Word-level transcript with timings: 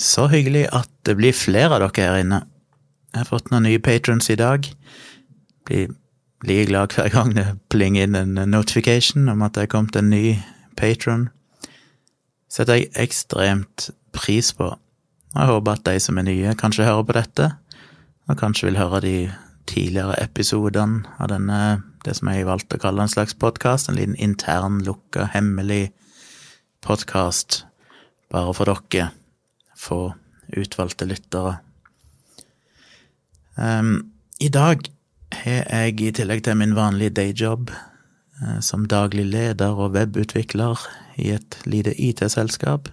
Så 0.00 0.30
hyggelig 0.32 0.64
at 0.72 0.88
det 1.04 1.18
blir 1.18 1.36
flere 1.36 1.76
av 1.76 1.82
dere 1.82 2.06
her 2.08 2.22
inne. 2.22 2.44
Jeg 3.12 3.20
har 3.20 3.28
fått 3.28 3.50
noen 3.52 3.66
nye 3.68 3.82
patrons 3.82 4.30
i 4.32 4.38
dag. 4.38 4.64
Blir 5.68 5.90
like 6.46 6.70
glad 6.70 6.94
hver 6.96 7.10
gang 7.12 7.34
det 7.36 7.44
plinger 7.68 8.06
inn 8.06 8.16
en 8.16 8.38
notification 8.48 9.28
om 9.28 9.44
at 9.44 9.58
det 9.58 9.66
er 9.66 9.72
kommet 9.74 9.98
en 10.00 10.08
ny 10.12 10.38
patron. 10.80 11.28
Setter 12.48 12.80
jeg 12.80 12.94
ekstremt 13.02 13.90
pris 14.16 14.54
på. 14.56 14.72
Jeg 15.36 15.52
håper 15.52 15.76
at 15.76 15.84
de 15.86 16.00
som 16.02 16.18
er 16.18 16.26
nye, 16.26 16.56
kanskje 16.58 16.88
hører 16.88 17.06
på 17.06 17.18
dette, 17.18 17.52
og 18.26 18.40
kanskje 18.40 18.70
vil 18.70 18.80
høre 18.80 19.04
de 19.04 19.14
tidligere 19.70 20.16
episodene 20.24 21.04
av 21.20 21.30
denne, 21.30 21.60
det 22.06 22.16
som 22.16 22.32
jeg 22.32 22.48
valgte 22.48 22.80
å 22.80 22.82
kalle 22.82 23.04
en 23.04 23.12
slags 23.12 23.36
podkast, 23.38 23.90
en 23.90 24.00
liten 24.00 24.18
intern, 24.18 24.80
lukka, 24.86 25.28
hemmelig 25.36 25.90
podkast 26.82 27.66
bare 28.32 28.54
for 28.56 28.72
dere 28.72 29.10
få 29.80 30.12
utvalgte 30.56 31.08
lyttere. 31.08 31.56
Um, 33.56 34.12
I 34.40 34.48
dag 34.48 34.84
har 35.32 35.64
jeg, 35.68 36.00
i 36.00 36.12
tillegg 36.16 36.44
til 36.44 36.58
min 36.60 36.76
vanlige 36.76 37.14
dayjob, 37.16 37.70
uh, 37.70 38.58
som 38.60 38.86
daglig 38.88 39.26
leder 39.30 39.76
og 39.76 39.94
webutvikler 39.96 40.80
i 41.20 41.32
et 41.36 41.58
lite 41.64 41.94
IT-selskap, 41.96 42.88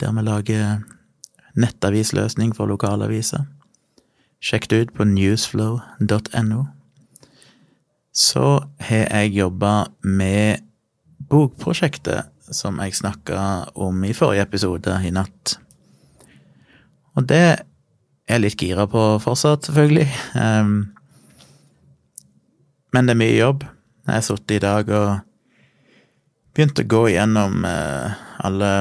der 0.00 0.14
vi 0.14 0.22
lager 0.22 0.82
nettavisløsning 1.58 2.54
for 2.56 2.70
lokalaviser. 2.70 3.46
Sjekk 4.38 4.68
det 4.70 4.80
ut 4.80 4.94
på 4.94 5.04
newsflow.no. 5.04 6.64
Så 8.14 8.46
har 8.80 9.06
jeg 9.10 9.34
jobba 9.34 9.72
med 10.02 10.62
bokprosjektet 11.30 12.30
som 12.54 12.78
jeg 12.82 12.96
snakka 12.98 13.40
om 13.78 14.04
i 14.04 14.14
forrige 14.16 14.44
episode 14.46 14.94
i 15.04 15.12
natt. 15.14 15.56
Og 17.18 17.26
det 17.28 17.40
er 17.40 17.64
jeg 18.28 18.44
litt 18.44 18.60
gira 18.60 18.86
på 18.90 19.02
fortsatt, 19.24 19.68
selvfølgelig. 19.68 20.06
Um, 20.36 20.76
men 22.94 23.08
det 23.08 23.14
er 23.14 23.20
mye 23.22 23.36
jobb. 23.36 23.66
Jeg 24.08 24.14
har 24.14 24.24
sittet 24.24 24.56
i 24.58 24.62
dag 24.64 24.88
og 24.92 25.08
begynt 26.56 26.80
å 26.80 26.88
gå 26.88 27.02
igjennom 27.12 27.60
uh, 27.66 28.16
alle 28.44 28.72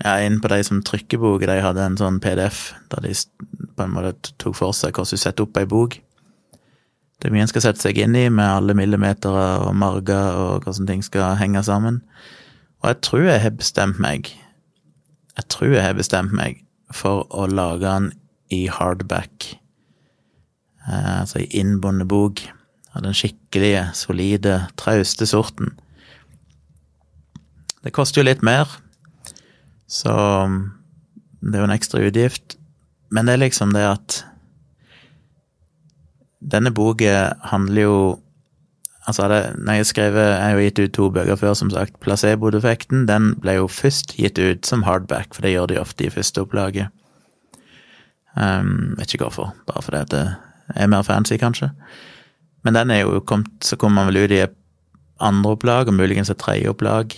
Ja, 0.00 0.14
inn 0.24 0.38
på 0.40 0.48
de 0.48 0.62
som 0.64 0.78
trykker 0.80 1.20
bok, 1.20 1.42
de 1.44 1.58
hadde 1.60 1.82
en 1.84 1.98
sånn 2.00 2.22
PDF 2.24 2.70
der 2.88 3.02
de 3.04 3.10
på 3.76 3.84
en 3.84 3.90
måte 3.92 4.30
tok 4.40 4.54
for 4.56 4.72
seg 4.72 4.94
hvordan 4.96 5.18
du 5.18 5.20
setter 5.20 5.44
opp 5.44 5.58
ei 5.60 5.66
bok. 5.68 5.98
Det 7.20 7.28
er 7.28 7.34
mye 7.34 7.44
en 7.44 7.50
skal 7.50 7.66
sette 7.66 7.84
seg 7.84 8.00
inn 8.00 8.16
i, 8.16 8.30
med 8.32 8.48
alle 8.48 8.72
millimeter 8.72 9.28
og 9.28 9.74
marger 9.76 10.38
og 10.40 10.64
hvordan 10.64 10.88
ting 10.88 11.04
skal 11.04 11.36
henge 11.36 11.60
sammen. 11.66 12.00
Og 12.80 12.88
jeg 12.88 13.00
tror 13.04 13.26
jeg 13.26 13.42
har 13.44 13.56
bestemt 13.56 14.00
meg 14.00 14.30
Jeg 15.36 15.48
tror 15.52 15.74
jeg 15.74 15.84
har 15.84 15.96
bestemt 15.96 16.32
meg 16.36 16.64
for 16.90 17.26
å 17.30 17.46
lage 17.46 17.86
den 17.86 18.08
i 18.50 18.64
hardback. 18.66 19.46
Eh, 20.88 21.20
altså 21.20 21.38
i 21.38 21.46
innbundet 21.60 22.08
bok. 22.10 22.42
Av 22.90 23.04
den 23.04 23.14
skikkelige, 23.14 23.84
solide, 23.94 24.56
trauste 24.76 25.28
sorten. 25.30 25.76
Det 27.84 27.92
koster 27.94 28.20
jo 28.20 28.26
litt 28.26 28.42
mer, 28.44 28.68
så 29.88 30.12
det 31.40 31.54
er 31.54 31.62
jo 31.62 31.68
en 31.68 31.76
ekstra 31.76 32.02
utgift. 32.04 32.58
Men 33.14 33.30
det 33.30 33.36
er 33.36 33.44
liksom 33.46 33.76
det 33.76 33.86
at 33.86 34.24
Denne 36.40 36.70
boka 36.72 37.34
handler 37.50 37.82
jo 37.82 37.96
Altså, 39.10 39.26
det, 39.26 39.40
når 39.58 39.80
jeg 39.80 39.86
skrev 39.88 40.16
Jeg 40.16 40.42
har 40.42 40.52
jo 40.54 40.66
gitt 40.68 40.78
ut 40.78 40.92
to 40.94 41.08
bøker 41.10 41.38
før, 41.40 41.54
som 41.58 41.70
sagt. 41.72 41.96
Placebo-defekten 42.04 43.08
den 43.08 43.32
ble 43.42 43.56
jo 43.58 43.66
først 43.66 44.14
gitt 44.14 44.38
ut 44.38 44.66
som 44.66 44.84
hardback, 44.86 45.34
for 45.34 45.42
det 45.42 45.56
gjør 45.56 45.72
de 45.72 45.80
ofte 45.80 46.06
i 46.06 46.12
første 46.14 46.44
opplaget. 46.44 46.94
Um, 48.38 48.94
vet 48.98 49.10
ikke 49.10 49.26
hvorfor, 49.26 49.50
bare 49.66 49.82
fordi 49.82 50.04
det 50.12 50.22
er 50.76 50.92
mer 50.92 51.02
fancy, 51.02 51.34
kanskje. 51.42 51.72
Men 52.62 52.78
den 52.78 52.94
er 52.94 53.02
jo 53.02 53.18
kommet, 53.26 53.50
så 53.66 53.76
kommer 53.76 54.04
man 54.04 54.12
vel 54.12 54.22
ut 54.24 54.36
i 54.36 54.44
et 54.44 54.54
andre 55.20 55.56
opplag, 55.56 55.90
og 55.90 55.98
muligens 55.98 56.30
et 56.30 56.38
tredje 56.38 56.70
opplag, 56.70 57.16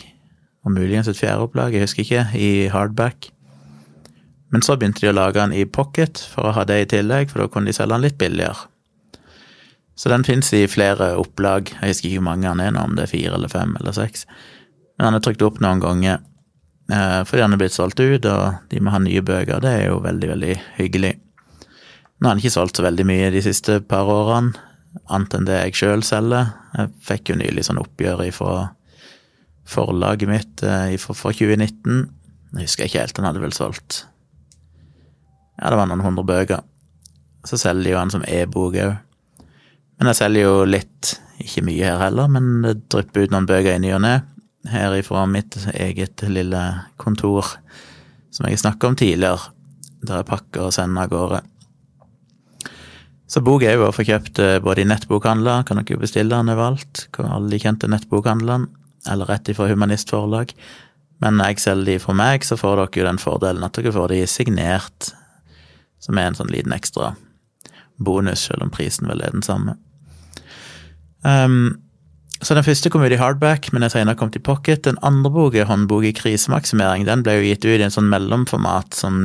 og 0.64 0.72
muligens 0.72 1.12
et 1.12 1.18
fjerde 1.18 1.44
opplag, 1.44 1.74
jeg 1.74 1.84
husker 1.84 2.06
ikke, 2.06 2.26
i 2.38 2.68
hardback. 2.72 3.28
Men 4.52 4.64
så 4.64 4.78
begynte 4.78 5.04
de 5.04 5.12
å 5.12 5.16
lage 5.16 5.40
den 5.40 5.52
i 5.52 5.68
pocket 5.68 6.24
for 6.32 6.48
å 6.48 6.56
ha 6.56 6.64
det 6.64 6.80
i 6.80 6.90
tillegg, 6.96 7.28
for 7.28 7.44
da 7.44 7.52
kunne 7.52 7.68
de 7.68 7.76
selge 7.76 7.92
den 7.92 8.06
litt 8.06 8.20
billigere. 8.20 8.71
Så 9.94 10.08
den 10.08 10.24
fins 10.24 10.52
i 10.56 10.64
flere 10.70 11.12
opplag. 11.20 11.70
Jeg 11.74 11.92
husker 11.92 12.08
ikke 12.08 12.20
hvor 12.22 12.30
mange 12.30 12.48
han 12.48 12.60
er 12.64 12.72
nå, 12.74 12.84
om 12.86 12.96
det 12.96 13.06
er 13.06 13.12
fire 13.12 13.36
eller 13.36 13.52
fem 13.52 13.74
eller 13.80 13.94
seks. 13.96 14.24
Men 14.96 15.10
han 15.10 15.18
er 15.18 15.24
trykt 15.24 15.44
opp 15.44 15.60
noen 15.62 15.82
ganger 15.82 16.18
eh, 16.92 17.20
fordi 17.28 17.44
han 17.44 17.54
er 17.54 17.60
blitt 17.60 17.76
solgt 17.76 18.00
ut, 18.00 18.26
og 18.28 18.72
de 18.72 18.80
må 18.80 18.94
ha 18.94 19.00
nye 19.02 19.24
bøker. 19.24 19.60
Det 19.62 19.72
er 19.72 19.86
jo 19.90 20.00
veldig, 20.04 20.32
veldig 20.32 20.56
hyggelig. 20.78 21.14
Nå 22.22 22.28
har 22.28 22.36
han 22.36 22.42
ikke 22.42 22.54
solgt 22.54 22.78
så 22.78 22.86
veldig 22.86 23.06
mye 23.08 23.32
de 23.34 23.42
siste 23.44 23.80
par 23.88 24.08
årene, 24.10 24.54
annet 25.10 25.34
enn 25.34 25.48
det 25.48 25.58
jeg 25.58 25.78
sjøl 25.80 26.04
selger. 26.06 26.52
Jeg 26.76 26.92
fikk 27.04 27.32
jo 27.32 27.38
nylig 27.40 27.64
sånn 27.66 27.80
oppgjør 27.82 28.24
fra 28.36 28.56
forlaget 29.68 30.28
mitt 30.28 30.62
fra 30.62 31.16
for 31.16 31.32
2019. 31.32 32.02
Jeg 32.52 32.66
husker 32.68 32.86
ikke 32.86 33.00
helt, 33.00 33.16
han 33.16 33.28
hadde 33.30 33.42
vel 33.42 33.54
solgt 33.56 34.02
Ja, 35.56 35.70
det 35.70 35.78
var 35.78 35.88
noen 35.88 36.02
hundre 36.04 36.24
bøker. 36.26 36.62
Så 37.48 37.58
selger 37.60 37.86
de 37.86 37.94
jo 37.94 38.00
han 38.00 38.12
som 38.12 38.24
e-bok 38.28 38.76
òg. 38.78 39.00
Men 40.02 40.08
jeg 40.10 40.18
selger 40.18 40.48
jo 40.48 40.54
litt, 40.66 41.12
ikke 41.38 41.62
mye 41.62 41.86
her 41.86 42.00
heller, 42.02 42.30
men 42.34 42.46
det 42.64 42.88
drypper 42.90 43.22
ut 43.22 43.30
noen 43.30 43.44
bøker 43.46 43.76
i 43.76 43.82
ny 43.84 43.92
og 43.94 44.00
ne. 44.02 44.16
Her 44.66 44.96
ifra 44.96 45.20
mitt 45.30 45.54
eget 45.78 46.24
lille 46.26 46.62
kontor, 46.98 47.52
som 48.34 48.48
jeg 48.48 48.58
snakka 48.58 48.88
om 48.90 48.96
tidligere, 48.98 49.52
der 50.02 50.24
jeg 50.24 50.26
pakker 50.26 50.64
og 50.64 50.74
sender 50.74 51.04
av 51.04 51.12
gårde. 51.12 51.38
Så 53.30 53.44
bok 53.46 53.62
er 53.62 53.76
jo 53.76 53.84
å 53.86 53.92
få 53.94 54.02
kjøpt 54.08 54.40
eh, 54.42 54.56
både 54.64 54.82
i 54.82 54.88
nettbokhandler, 54.90 55.62
kan 55.68 55.78
dere 55.78 55.94
jo 55.94 56.00
bestille 56.02 56.34
den 56.34 56.50
overalt, 56.50 57.04
alle 57.22 57.52
de 57.54 57.62
kjente 57.62 57.92
nettbokhandlene, 57.94 58.66
eller 59.14 59.30
rett 59.30 59.52
ifra 59.54 59.70
humanistforlag. 59.70 60.50
Men 61.22 61.38
når 61.38 61.52
jeg 61.52 61.64
selger 61.68 61.92
de 61.92 61.96
fra 62.02 62.16
meg, 62.24 62.42
så 62.42 62.58
får 62.58 62.82
dere 62.82 63.04
jo 63.04 63.06
den 63.06 63.22
fordelen 63.22 63.70
at 63.70 63.78
dere 63.78 63.94
får 63.94 64.16
de 64.16 64.20
signert, 64.26 65.12
som 66.02 66.18
er 66.18 66.32
en 66.32 66.42
sånn 66.42 66.50
liten 66.50 66.74
ekstra 66.74 67.14
bonus, 68.02 68.48
selv 68.50 68.66
om 68.66 68.74
prisen 68.74 69.06
vel 69.06 69.22
er 69.22 69.38
den 69.38 69.46
samme. 69.46 69.78
Um, 71.22 71.82
så 72.42 72.56
den 72.58 72.66
første 72.66 72.90
kom 72.90 73.04
ut 73.04 73.14
i 73.14 73.20
hardback, 73.20 73.68
men 73.70 73.84
jeg 73.86 73.94
senere 73.94 74.18
kom 74.18 74.32
til 74.34 74.42
pocket. 74.42 74.82
Den 74.88 74.98
andre 75.06 75.30
boka, 75.30 75.62
håndbok 75.68 76.08
i 76.08 76.14
krisemaksimering, 76.16 77.06
den 77.06 77.22
ble 77.22 77.36
jo 77.38 77.44
gitt 77.46 77.66
ut 77.68 77.76
i 77.76 77.84
en 77.86 77.94
sånn 77.94 78.10
mellomformat 78.10 78.96
som 78.98 79.20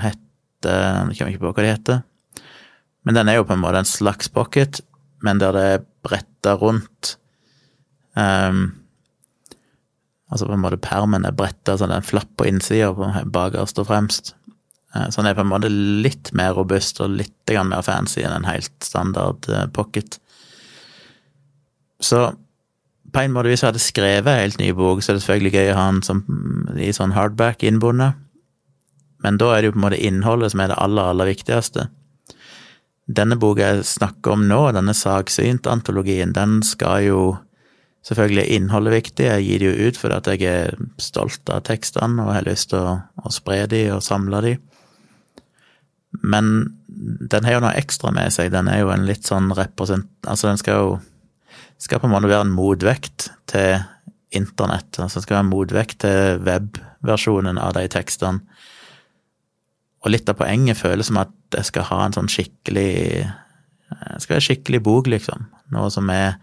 heter 0.00 0.14
Jeg 0.64 1.18
kommer 1.18 1.34
ikke 1.34 1.42
på 1.42 1.50
hva 1.50 1.60
det 1.60 1.72
heter. 1.74 1.98
Men 3.04 3.18
den 3.18 3.28
er 3.28 3.36
jo 3.36 3.44
på 3.44 3.52
en 3.52 3.60
måte 3.60 3.82
en 3.82 3.88
slags 3.88 4.30
pocket, 4.32 4.80
men 5.20 5.42
der 5.42 5.52
det 5.52 5.64
er 5.74 5.84
bretta 6.06 6.54
rundt. 6.56 7.18
Um, 8.16 8.70
altså 10.32 10.48
på 10.48 10.56
en 10.56 10.62
måte 10.62 10.80
permen 10.80 11.26
er 11.28 11.36
bretta 11.36 11.74
så 11.76 11.88
det 11.88 11.98
er 11.98 12.00
en 12.00 12.08
flapp 12.08 12.30
på 12.38 12.48
innsida, 12.48 12.94
bakerst 13.28 13.82
og 13.82 13.90
fremst. 13.90 14.32
Uh, 14.96 15.10
så 15.10 15.20
den 15.20 15.34
er 15.34 15.36
på 15.36 15.44
en 15.44 15.52
måte 15.52 15.68
litt 15.68 16.32
mer 16.32 16.56
robust 16.56 17.04
og 17.04 17.18
litt 17.20 17.56
mer 17.68 17.84
fancy 17.84 18.24
enn 18.24 18.38
en 18.38 18.48
helt 18.48 18.72
standard 18.80 19.44
uh, 19.52 19.66
pocket. 19.68 20.16
Så 22.02 22.24
på 23.14 23.22
en 23.22 23.34
måte, 23.34 23.50
hvis 23.52 23.62
jeg 23.62 23.70
hadde 23.70 23.82
skrevet 23.82 24.30
en 24.30 24.42
helt 24.42 24.58
ny 24.58 24.70
bok, 24.74 25.02
så 25.02 25.12
er 25.12 25.18
det 25.18 25.24
selvfølgelig 25.24 25.54
gøy 25.54 25.72
å 25.72 25.78
ha 25.78 25.86
den 25.92 26.02
som, 26.06 26.22
i 26.74 26.90
sånn 26.94 27.14
hardback 27.14 27.62
innbundet. 27.66 28.18
Men 29.24 29.38
da 29.40 29.52
er 29.54 29.62
det 29.62 29.70
jo 29.70 29.76
på 29.76 29.80
en 29.80 29.86
måte 29.86 30.02
innholdet 30.02 30.52
som 30.52 30.64
er 30.64 30.72
det 30.72 30.80
aller, 30.82 31.12
aller 31.12 31.30
viktigste. 31.30 31.86
Denne 33.04 33.38
boka 33.40 33.70
jeg 33.70 33.86
snakker 33.88 34.34
om 34.34 34.44
nå, 34.48 34.60
denne 34.76 34.96
Sagsynt-antologien, 34.96 36.36
den 36.36 36.62
skal 36.66 37.08
jo 37.08 37.24
Selvfølgelig 38.04 38.42
er 38.42 38.50
innholdet 38.58 38.92
viktig, 38.92 39.24
jeg 39.24 39.44
gir 39.46 39.62
det 39.62 39.68
jo 39.70 39.86
ut 39.88 39.96
fordi 39.96 40.16
at 40.18 40.26
jeg 40.28 40.42
er 40.44 40.74
stolt 41.00 41.48
av 41.48 41.62
tekstene 41.64 42.20
og 42.20 42.34
har 42.34 42.44
lyst 42.44 42.68
til 42.74 42.82
å, 42.84 42.98
å 43.00 43.30
spre 43.32 43.62
de 43.72 43.80
og 43.94 44.02
samle 44.04 44.42
de. 44.44 44.50
Men 46.20 46.50
den 47.32 47.48
har 47.48 47.56
jo 47.56 47.62
noe 47.64 47.72
ekstra 47.80 48.12
med 48.12 48.34
seg, 48.34 48.52
den 48.52 48.68
er 48.68 48.82
jo 48.82 48.92
en 48.92 49.06
litt 49.08 49.24
sånn 49.24 49.48
represent... 49.56 50.10
Altså, 50.28 50.50
den 50.50 50.60
skal 50.60 50.82
jo 50.82 50.90
skal 51.82 52.00
på 52.00 52.08
en 52.08 52.14
måte 52.14 52.30
være 52.30 52.46
en 52.46 52.54
motvekt 52.54 53.28
til 53.50 53.78
internett. 54.34 54.98
Altså 54.98 55.22
skal 55.22 55.38
være 55.38 55.46
en 55.46 55.52
motvekt 55.52 56.00
til 56.04 56.42
webversjonen 56.46 57.60
av 57.60 57.74
de 57.76 57.86
tekstene. 57.92 58.42
Og 60.04 60.12
litt 60.12 60.28
av 60.28 60.36
poenget 60.36 60.76
føles 60.76 61.08
som 61.08 61.22
at 61.22 61.32
jeg 61.54 61.70
skal 61.70 61.88
ha 61.88 62.02
en 62.04 62.16
sånn 62.16 62.28
skikkelig 62.28 62.90
skal 64.18 64.36
være 64.36 64.46
skikkelig 64.48 64.80
bok, 64.84 65.08
liksom. 65.10 65.46
Noe 65.74 65.90
som 65.92 66.08
er 66.12 66.36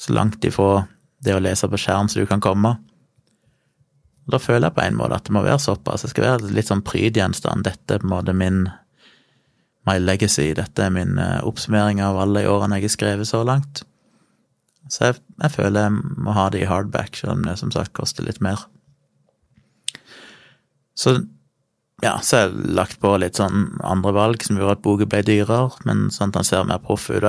så 0.00 0.14
langt 0.16 0.44
ifra 0.46 0.86
det 1.20 1.34
å 1.36 1.42
lese 1.42 1.68
på 1.68 1.80
skjerm 1.80 2.08
som 2.08 2.22
du 2.22 2.28
kan 2.30 2.42
komme. 2.42 2.76
Da 4.30 4.38
føler 4.40 4.68
jeg 4.68 4.76
på 4.78 4.84
en 4.84 4.98
måte 4.98 5.18
at 5.18 5.26
det 5.26 5.34
må 5.34 5.42
være 5.44 5.60
såpass. 5.62 6.04
Det 6.04 6.12
skal 6.12 6.26
være 6.26 6.54
litt 6.54 6.70
sånn 6.70 6.84
prydgjenstand. 6.86 7.66
Dette 7.66 7.96
er 7.96 8.02
på 8.02 8.08
en 8.08 8.14
måte 8.14 8.36
min 8.36 8.64
my 9.88 9.96
legacy. 10.00 10.50
Dette 10.56 10.86
er 10.86 10.92
min 10.94 11.18
eh, 11.18 11.40
oppsummering 11.46 12.02
av 12.04 12.18
alle 12.20 12.46
årene 12.48 12.78
jeg 12.78 12.90
har 12.90 12.96
skrevet 12.96 13.30
så 13.30 13.42
langt. 13.46 13.82
Så 14.90 15.04
jeg, 15.06 15.20
jeg, 15.38 15.54
føler 15.54 15.86
jeg 15.86 16.20
må 16.26 16.34
ha 16.34 16.48
det 16.50 16.64
i 16.64 16.70
hardback, 16.70 17.14
selv 17.16 17.38
om 17.38 17.44
det 17.46 17.56
som 17.60 17.70
sagt 17.74 17.94
koster 17.96 18.26
litt 18.26 18.40
mer. 18.42 18.66
Så 20.98 21.20
ja, 22.00 22.14
så 22.24 22.36
har 22.36 22.46
jeg 22.46 22.72
lagt 22.78 22.96
på 23.02 23.10
litt 23.20 23.36
sånn 23.36 23.74
andre 23.84 24.12
valg 24.16 24.40
som 24.44 24.56
gjorde 24.56 24.78
at 24.78 24.82
boka 24.84 25.06
ble 25.10 25.20
dyrere, 25.26 25.68
men 25.84 26.06
sånn 26.12 26.32
at 26.32 26.38
han 26.40 26.48
ser 26.48 26.64
mer 26.68 26.80
proff 26.80 27.10
ut. 27.12 27.26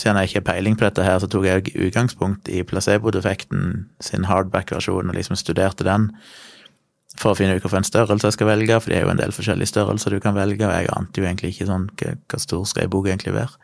Siden 0.00 0.16
jeg 0.16 0.30
ikke 0.30 0.40
har 0.40 0.46
peiling 0.48 0.78
på 0.80 0.86
dette 0.86 1.04
her, 1.04 1.18
så 1.20 1.28
tok 1.28 1.44
jeg 1.44 1.74
utgangspunkt 1.74 2.48
i 2.48 2.62
placebo-defekten 2.64 3.84
sin 4.04 4.24
hardback-versjon 4.30 5.12
og 5.12 5.18
liksom 5.18 5.36
studerte 5.36 5.84
den 5.86 6.08
for 7.20 7.30
å 7.30 7.38
finne 7.38 7.54
ut 7.54 7.62
hvilken 7.62 7.86
størrelse 7.86 8.30
jeg 8.30 8.38
skal 8.38 8.48
velge, 8.48 8.80
for 8.80 8.90
det 8.90 8.98
er 8.98 9.04
jo 9.04 9.12
en 9.12 9.20
del 9.20 9.34
forskjellige 9.36 9.70
størrelser 9.70 10.16
du 10.16 10.22
kan 10.24 10.34
velge, 10.34 10.66
og 10.66 10.72
jeg 10.72 10.90
ante 10.96 11.20
jo 11.20 11.28
egentlig 11.28 11.52
ikke 11.52 11.68
sånn 11.68 11.86
hva 12.00 12.40
stor 12.42 12.64
skal 12.66 12.86
ei 12.86 12.90
bok 12.90 13.06
egentlig 13.10 13.36
være. 13.36 13.60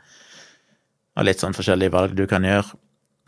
Og 1.18 1.26
litt 1.26 1.42
sånn 1.42 1.56
forskjellige 1.56 1.96
valg 1.96 2.14
du 2.18 2.26
kan 2.30 2.46
gjøre. 2.46 2.76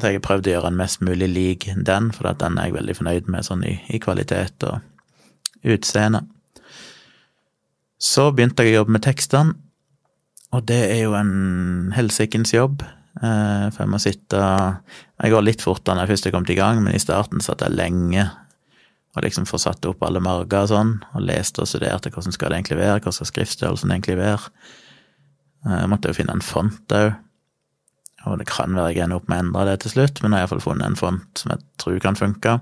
Så 0.02 0.10
jeg 0.10 0.19
har 0.19 0.22
prøvd 0.26 0.49
å 0.49 0.50
gjøre 0.56 0.70
en 0.72 0.78
mest 0.81 0.99
mulig 1.06 1.28
lik 1.31 1.64
den, 1.87 2.08
for 2.10 2.26
den 2.34 2.56
er 2.58 2.66
jeg 2.66 2.75
veldig 2.75 2.94
fornøyd 2.99 3.28
med 3.31 3.46
sånn 3.46 3.60
i, 3.62 3.76
i 3.94 4.00
kvalitet 4.02 4.64
og 4.66 4.81
utseende. 5.62 6.25
Så 8.02 8.25
begynte 8.34 8.66
jeg 8.66 8.72
å 8.72 8.81
jobbe 8.81 8.96
med 8.96 9.04
tekstene, 9.06 9.54
og 10.50 10.66
det 10.66 10.81
er 10.88 11.04
jo 11.04 11.14
en 11.14 11.94
helsikens 11.94 12.50
jobb. 12.50 12.82
Eh, 12.82 13.69
for 13.70 13.84
jeg 13.84 13.93
må 13.93 14.00
sitte 14.02 14.40
Jeg 14.40 15.31
går 15.31 15.44
litt 15.44 15.62
fortere 15.62 15.94
når 15.94 16.08
jeg 16.08 16.16
først 16.16 16.26
er 16.26 16.34
kommet 16.34 16.50
i 16.50 16.58
gang, 16.58 16.82
men 16.82 16.99
i 16.99 17.04
starten 17.06 17.44
satt 17.44 17.62
jeg 17.62 17.78
lenge 17.78 18.26
og 19.12 19.22
liksom 19.22 19.46
får 19.46 19.69
satt 19.69 19.87
opp 19.87 20.02
alle 20.02 20.22
marger 20.25 20.64
og 20.64 20.70
sånn, 20.72 20.96
og 21.14 21.28
leste 21.28 21.62
og 21.62 21.70
studerte 21.70 22.10
hvordan 22.10 22.34
skal 22.34 22.50
det 22.50 22.58
egentlig 22.58 22.81
være, 22.81 23.02
hva 23.04 23.14
skal 23.14 23.31
skriftstørrelsen 23.31 23.94
egentlig 23.94 24.19
være. 24.19 24.50
Eh, 25.62 25.78
jeg 25.84 25.94
måtte 25.94 26.10
jo 26.10 26.19
finne 26.19 26.34
en 26.34 26.43
font 26.43 26.99
òg, 26.99 27.12
og 28.29 28.39
det 28.39 28.47
kan 28.51 28.77
være 28.77 28.93
jeg 28.95 29.05
ender 29.07 29.19
opp 29.19 29.29
med 29.31 29.41
å 29.41 29.45
endre 29.47 29.65
det 29.71 29.81
til 29.83 29.97
slutt, 29.97 30.23
men 30.23 30.33
jeg 30.33 30.43
har 30.43 30.47
iallfall 30.47 30.63
funnet 30.63 30.87
en 30.87 30.99
font 30.99 31.43
som 31.43 31.55
jeg 31.55 31.65
tror 31.83 31.99
kan 32.05 32.19
funke. 32.19 32.55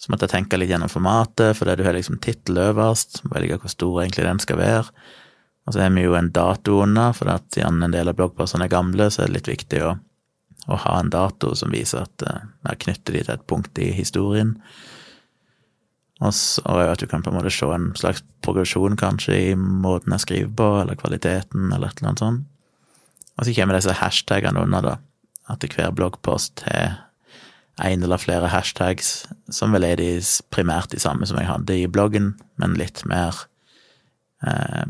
Så 0.00 0.12
måtte 0.12 0.28
jeg 0.28 0.34
tenke 0.34 0.58
litt 0.60 0.72
gjennom 0.72 0.92
formatet, 0.92 1.56
for 1.56 1.68
det 1.68 1.78
du 1.80 1.86
har 1.86 1.96
liksom 1.96 2.18
tittel 2.24 2.60
øverst, 2.60 3.22
velge 3.32 3.60
hvor 3.60 3.72
stor 3.72 4.02
egentlig 4.02 4.26
den 4.26 4.40
skal 4.42 4.60
være. 4.60 5.06
Og 5.66 5.74
så 5.74 5.82
har 5.82 5.94
vi 5.96 6.04
jo 6.04 6.16
en 6.16 6.32
dato 6.32 6.80
under, 6.84 7.14
for 7.16 7.32
at 7.32 7.48
siden 7.54 7.82
en 7.82 7.94
del 7.94 8.12
av 8.12 8.18
bloggpostene 8.18 8.68
er 8.68 8.72
gamle, 8.72 9.08
så 9.10 9.22
er 9.22 9.30
det 9.30 9.38
litt 9.38 9.50
viktig 9.50 9.80
å, 9.82 9.94
å 10.68 10.80
ha 10.84 10.98
en 11.00 11.12
dato 11.12 11.54
som 11.58 11.72
viser 11.74 12.04
at 12.04 12.26
uh, 12.28 12.44
jeg 12.70 12.82
knytter 12.84 13.16
de 13.16 13.24
til 13.24 13.34
et 13.34 13.48
punkt 13.50 13.80
i 13.82 13.90
historien. 13.96 14.54
Og, 16.22 16.32
så, 16.32 16.62
og 16.64 16.80
at 16.86 17.02
du 17.02 17.08
kan 17.10 17.24
på 17.24 17.32
en 17.32 17.36
måte 17.40 17.52
se 17.52 17.68
en 17.72 17.90
slags 17.98 18.22
progresjon, 18.44 18.96
kanskje, 19.00 19.40
i 19.50 19.56
måten 19.56 20.14
jeg 20.14 20.24
skriver 20.24 20.54
på, 20.60 20.68
eller 20.84 21.00
kvaliteten, 21.00 21.72
eller 21.72 21.90
et 21.90 22.00
eller 22.00 22.12
annet 22.12 22.24
sånt. 22.24 22.46
Og 23.36 23.46
så 23.46 23.54
kommer 23.56 23.76
disse 23.76 23.96
hashtagene 24.00 24.62
under, 24.62 24.84
da. 24.84 24.94
At 25.52 25.62
hver 25.62 25.92
bloggpost 25.94 26.64
har 26.66 27.02
én 27.84 28.02
eller 28.02 28.16
flere 28.16 28.48
hashtags, 28.48 29.26
som 29.52 29.74
vel 29.76 29.84
er 29.84 30.00
de 30.00 30.10
primært 30.50 30.94
de 30.94 31.00
samme 31.00 31.26
som 31.28 31.36
jeg 31.38 31.48
hadde 31.48 31.76
i 31.76 31.90
bloggen, 31.90 32.32
men 32.56 32.78
litt 32.78 33.04
mer 33.08 33.44
eh, 34.46 34.88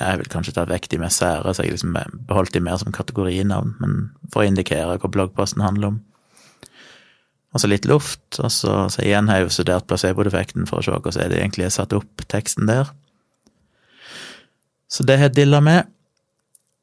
Jeg 0.00 0.18
vil 0.18 0.30
kanskje 0.32 0.54
ta 0.56 0.64
vekk 0.66 0.88
de 0.88 0.98
mest 0.98 1.20
sære, 1.20 1.52
så 1.52 1.62
jeg 1.62 1.76
liksom 1.76 1.92
beholdt 2.26 2.54
de 2.54 2.62
mer 2.64 2.78
som 2.80 2.94
kategorinavn, 2.96 3.74
men 3.78 3.92
for 4.32 4.42
å 4.42 4.48
indikere 4.48 4.96
hva 4.96 5.10
bloggposten 5.12 5.62
handler 5.62 5.92
om. 5.92 6.00
Og 7.52 7.60
så 7.60 7.68
litt 7.68 7.84
luft, 7.84 8.24
og 8.40 8.48
så, 8.50 8.88
så 8.88 9.04
igjen 9.04 9.28
har 9.28 9.42
jeg 9.42 9.46
jo 9.46 9.54
studert 9.58 9.86
placebo-defekten 9.86 10.64
for 10.66 10.80
å 10.80 10.86
se 10.86 10.94
hvordan 10.96 11.30
det 11.30 11.42
egentlig 11.42 11.68
er 11.68 11.74
satt 11.76 11.92
opp 11.92 12.24
teksten 12.32 12.66
der. 12.70 12.88
Så 14.88 15.04
det 15.04 15.20
har 15.20 15.28
jeg 15.28 15.42
dilla 15.42 15.60
med. 15.60 15.92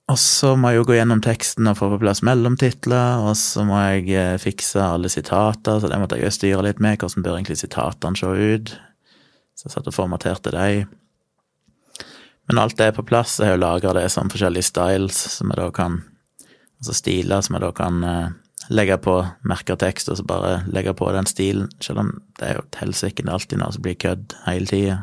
Og 0.10 0.18
så 0.18 0.56
må 0.58 0.72
jeg 0.72 0.80
jo 0.80 0.86
gå 0.90 0.96
gjennom 0.98 1.20
teksten 1.22 1.70
og 1.70 1.78
få 1.78 1.92
på 1.92 2.00
plass 2.02 2.24
mellomtitler, 2.26 3.22
og 3.22 3.36
så 3.38 3.62
må 3.68 3.78
jeg 3.92 4.08
eh, 4.18 4.38
fikse 4.42 4.82
alle 4.82 5.12
sitater, 5.12 5.78
så 5.78 5.90
det 5.92 6.00
måtte 6.02 6.18
jeg 6.18 6.26
jo 6.26 6.34
styre 6.34 6.64
litt 6.66 6.82
med. 6.82 6.98
Hvordan 6.98 7.26
bør 7.26 7.38
egentlig 7.38 7.60
sitatene 7.62 8.18
se 8.18 8.30
ut? 8.30 8.74
Så 9.54 9.68
jeg 9.68 9.76
satt 9.76 9.92
og 9.92 9.94
formaterte 9.94 10.56
dem. 10.56 10.90
Men 12.50 12.62
alt 12.64 12.80
det 12.80 12.90
er 12.90 12.96
på 12.98 13.06
plass. 13.06 13.38
Jeg 13.38 13.52
har 13.52 13.60
jo 13.60 13.62
lagra 13.62 13.94
det 14.00 14.08
som 14.10 14.32
forskjellige 14.32 14.72
styles, 14.72 15.20
som 15.38 15.52
jeg 15.54 15.62
da 15.62 15.70
kan 15.76 16.02
Altså 16.80 16.94
stiler 16.96 17.42
som 17.44 17.58
jeg 17.58 17.64
da 17.66 17.70
kan 17.76 18.04
eh, 18.08 18.30
legge 18.72 18.96
på 19.04 19.18
merker 19.44 19.76
tekst, 19.76 20.08
og 20.08 20.16
så 20.16 20.24
bare 20.24 20.62
legge 20.72 20.94
på 20.96 21.10
den 21.12 21.28
stilen. 21.28 21.68
Selv 21.84 22.06
om 22.06 22.14
det 22.40 22.46
er 22.48 22.54
jo 22.56 22.62
et 22.64 22.78
helsike 22.80 23.26
alltid 23.28 23.60
noe 23.60 23.76
som 23.76 23.84
blir 23.84 23.98
kødd 24.00 24.38
hele 24.46 24.70
tida. 24.70 24.96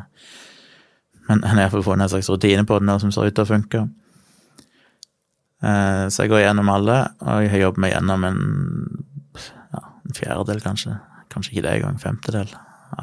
Men 1.27 1.43
jeg 1.45 1.51
har 1.51 1.61
iallfall 1.67 1.85
funnet 1.85 2.07
en 2.07 2.13
slags 2.15 2.31
rutine 2.33 2.65
på 2.65 2.79
det 2.79 2.89
nå 2.89 2.97
som 3.03 3.13
ser 3.13 3.29
ut 3.29 3.37
til 3.37 3.45
å 3.45 3.51
funke. 3.51 3.83
Eh, 5.63 6.05
så 6.13 6.23
jeg 6.23 6.31
går 6.31 6.43
gjennom 6.45 6.69
alle, 6.69 6.97
og 7.25 7.43
jeg 7.43 7.53
har 7.53 7.63
jobbet 7.65 7.83
meg 7.83 7.93
gjennom 7.95 8.25
en, 8.27 8.41
ja, 9.73 9.83
en 10.05 10.17
fjerdedel, 10.17 10.61
kanskje. 10.65 10.97
Kanskje 11.33 11.55
ikke 11.55 11.65
det 11.65 11.77
engang, 11.77 12.01
femtedel 12.01 12.51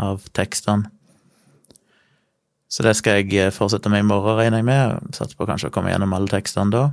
av 0.00 0.22
tekstene. 0.36 0.90
Så 2.70 2.82
det 2.86 2.96
skal 2.98 3.20
jeg 3.20 3.34
eh, 3.38 3.54
fortsette 3.54 3.90
med 3.90 4.02
i 4.02 4.06
morgen, 4.06 4.38
regner 4.38 4.62
jeg 4.62 4.66
med. 4.66 5.10
Satser 5.14 5.38
på 5.38 5.46
kanskje 5.50 5.70
å 5.70 5.74
komme 5.74 5.92
gjennom 5.92 6.14
alle 6.16 6.30
tekstene 6.30 6.74
da. 6.74 6.84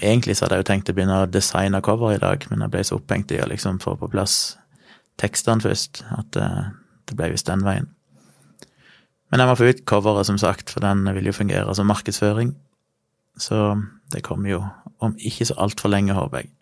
Egentlig 0.00 0.36
så 0.38 0.46
hadde 0.46 0.58
jeg 0.58 0.64
jo 0.64 0.68
tenkt 0.70 0.90
å 0.90 0.94
begynne 0.96 1.22
å 1.22 1.28
designe 1.28 1.82
cover 1.84 2.14
i 2.14 2.20
dag, 2.20 2.44
men 2.50 2.62
jeg 2.64 2.72
ble 2.72 2.84
så 2.86 2.96
opphengt 2.96 3.32
i 3.34 3.40
å 3.42 3.48
liksom 3.50 3.80
få 3.82 3.96
på 4.00 4.08
plass 4.12 4.56
tekstene 5.20 5.64
først, 5.64 6.04
at 6.16 6.30
det, 6.36 6.46
eh, 6.46 6.70
det 7.10 7.18
ble 7.18 7.32
visst 7.34 7.50
den 7.50 7.64
veien. 7.66 7.90
Men 9.30 9.40
jeg 9.40 9.48
må 9.48 9.56
få 9.56 9.68
ut 9.72 9.84
coveret, 9.88 10.28
som 10.28 10.38
sagt, 10.38 10.70
for 10.70 10.84
den 10.84 11.04
vil 11.16 11.28
jo 11.28 11.34
fungere 11.36 11.74
som 11.74 11.88
markedsføring. 11.88 12.54
Så 13.40 13.58
det 14.12 14.24
kommer 14.26 14.50
jo 14.50 14.64
om 15.02 15.14
ikke 15.18 15.46
så 15.48 15.56
altfor 15.60 15.90
lenge, 15.92 16.14
håper 16.14 16.42
jeg. 16.42 16.52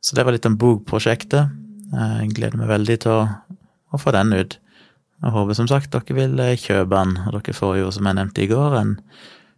Så 0.00 0.16
det 0.16 0.24
var 0.24 0.34
litt 0.34 0.46
om 0.48 0.56
bokprosjektet. 0.58 1.52
Jeg 1.92 2.32
gleder 2.36 2.60
meg 2.60 2.70
veldig 2.70 2.96
til 3.04 3.14
å, 3.14 3.20
å 3.92 4.00
få 4.00 4.14
den 4.14 4.34
ut. 4.36 4.58
Jeg 5.18 5.34
håper 5.34 5.56
som 5.58 5.68
sagt 5.70 5.90
dere 5.94 6.14
vil 6.14 6.38
eh, 6.42 6.54
kjøpe 6.58 6.94
den, 6.94 7.16
og 7.26 7.34
dere 7.34 7.56
får 7.56 7.78
jo, 7.80 7.90
som 7.94 8.06
jeg 8.06 8.18
nevnte 8.20 8.44
i 8.44 8.50
går, 8.50 8.76
en 8.78 8.94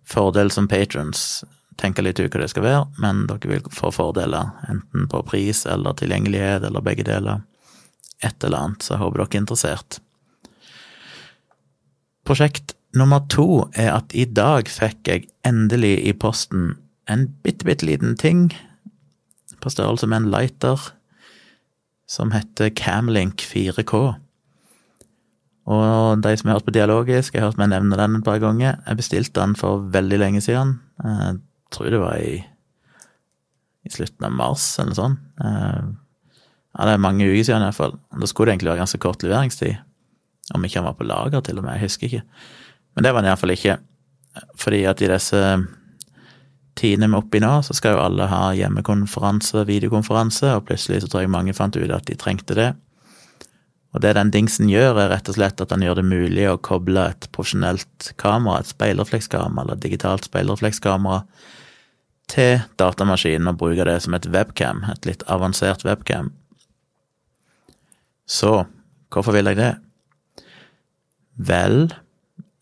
fordel 0.08 0.52
som 0.54 0.68
patrons. 0.70 1.44
Tenker 1.80 2.04
litt 2.04 2.20
ut 2.20 2.32
hva 2.32 2.42
det 2.42 2.50
skal 2.52 2.64
være, 2.64 2.86
men 3.02 3.26
dere 3.28 3.50
vil 3.52 3.68
få 3.74 3.92
fordeler, 3.92 4.54
enten 4.72 5.08
på 5.12 5.20
pris 5.28 5.66
eller 5.68 5.96
tilgjengelighet 6.00 6.64
eller 6.68 6.84
begge 6.84 7.04
deler. 7.08 7.44
Et 8.24 8.44
eller 8.44 8.64
annet, 8.64 8.84
så 8.84 8.94
jeg 8.94 9.02
håper 9.04 9.22
dere 9.22 9.36
er 9.36 9.42
interessert. 9.42 10.00
Prosjekt 12.28 12.74
Nummer 12.96 13.22
to 13.30 13.70
er 13.78 13.92
at 13.94 14.14
i 14.18 14.24
dag 14.26 14.68
fikk 14.70 15.06
jeg 15.06 15.28
endelig 15.46 15.94
i 16.08 16.14
posten 16.16 16.72
en 17.10 17.28
bitte, 17.44 17.66
bitte 17.66 17.86
liten 17.86 18.16
ting 18.18 18.48
på 19.60 19.70
størrelse 19.70 20.08
med 20.10 20.22
en 20.24 20.32
lighter 20.32 20.90
som 22.10 22.32
heter 22.34 22.72
Camlink 22.74 23.42
4K. 23.46 23.94
Og 25.70 26.22
de 26.24 26.32
som 26.36 26.50
har 26.50 26.58
hørt 26.58 26.66
på 26.66 26.74
Dialogisk, 26.74 27.34
jeg 27.34 27.44
har 27.44 27.52
hørt 27.52 27.60
meg 27.60 27.70
nevne 27.70 27.98
den 27.98 28.18
et 28.18 28.26
par 28.26 28.40
ganger. 28.42 28.80
Jeg 28.86 28.98
bestilte 28.98 29.38
den 29.38 29.54
for 29.58 29.84
veldig 29.94 30.18
lenge 30.18 30.42
siden. 30.42 30.80
Jeg 31.04 31.36
tror 31.70 31.90
det 31.92 32.00
var 32.02 32.16
i, 32.18 32.40
i 33.86 33.92
slutten 33.94 34.26
av 34.26 34.34
mars, 34.34 34.64
eller 34.82 34.98
sånn. 34.98 35.14
Ja, 35.38 36.86
det 36.86 36.96
er 36.96 37.04
mange 37.04 37.28
uker 37.28 37.46
siden 37.46 37.68
iallfall. 37.68 37.94
Da 38.10 38.26
skulle 38.26 38.50
det 38.50 38.58
egentlig 38.58 38.72
være 38.72 38.82
ganske 38.82 39.02
kort 39.02 39.22
leveringstid. 39.22 39.78
Om 40.56 40.66
ikke 40.66 40.80
han 40.80 40.88
var 40.88 40.98
på 40.98 41.06
lager, 41.06 41.44
til 41.46 41.60
og 41.60 41.68
med. 41.68 41.76
Jeg 41.78 41.86
husker 41.86 42.10
ikke. 42.10 42.24
Men 43.00 43.06
det 43.06 43.12
var 43.14 43.22
han 43.22 43.30
iallfall 43.30 43.54
ikke. 43.54 43.74
Fordi 44.60 44.82
at 44.84 45.00
i 45.00 45.06
disse 45.08 45.38
tidene 46.76 47.06
vi 47.08 47.16
er 47.16 47.22
oppe 47.22 47.38
i 47.38 47.40
nå, 47.40 47.52
så 47.64 47.72
skal 47.72 47.94
jo 47.94 48.02
alle 48.02 48.26
ha 48.28 48.50
hjemmekonferanse, 48.52 49.62
videokonferanse, 49.64 50.50
og 50.52 50.66
plutselig 50.68 50.98
så 51.00 51.08
tror 51.08 51.24
jeg 51.24 51.32
mange 51.32 51.54
fant 51.56 51.78
ut 51.80 51.94
at 51.96 52.04
de 52.10 52.16
trengte 52.20 52.58
det. 52.58 52.66
Og 53.96 54.04
det 54.04 54.12
den 54.18 54.32
dingsen 54.34 54.68
gjør, 54.68 55.00
er 55.00 55.08
rett 55.14 55.30
og 55.32 55.38
slett 55.38 55.64
at 55.64 55.72
den 55.72 55.86
gjør 55.86 55.96
det 56.02 56.04
mulig 56.10 56.44
å 56.50 56.58
koble 56.60 57.06
et 57.14 57.24
profesjonelt 57.32 58.10
kamera, 58.20 58.60
et 58.60 58.68
speilreflekskamera 58.74 59.64
eller 59.64 59.80
et 59.80 59.86
digitalt 59.86 60.28
speilreflekskamera, 60.28 61.22
til 62.28 62.60
datamaskinen 62.84 63.48
og 63.48 63.62
bruke 63.64 63.88
det 63.88 63.96
som 64.04 64.12
et 64.20 64.28
webcam, 64.28 64.84
et 64.92 65.08
litt 65.08 65.24
avansert 65.24 65.88
webcam. 65.88 66.28
Så 68.28 68.58
hvorfor 69.08 69.40
vil 69.40 69.48
jeg 69.48 69.62
det? 69.64 69.72
Vel, 71.48 71.88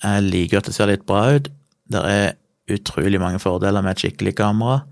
jeg 0.02 0.26
liker 0.28 0.60
at 0.60 0.68
det 0.68 0.74
ser 0.76 0.90
litt 0.90 1.06
bra 1.08 1.24
ut. 1.34 1.48
Det 1.88 2.02
er 2.04 2.36
utrolig 2.70 3.20
mange 3.20 3.40
fordeler 3.42 3.82
med 3.82 3.96
et 3.96 4.04
skikkelig 4.04 4.36
kamera. 4.38 4.82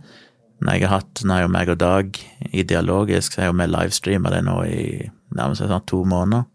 Når 0.64 0.72
jeg 0.72 0.86
har 0.86 1.02
hatt, 1.02 1.22
jeg 1.22 1.46
og 1.46 1.52
meg 1.52 1.70
og 1.70 1.78
Dag 1.82 2.18
i 2.48 2.64
Dialogisk, 2.64 3.34
så 3.34 3.44
jeg 3.44 3.52
jo 3.52 3.58
vi 3.58 3.66
livestreama 3.68 4.32
det 4.32 4.42
nå 4.46 4.56
i 4.64 4.84
nærmest 5.36 5.62
sånn 5.62 5.84
to 5.88 6.00
måneder. 6.08 6.46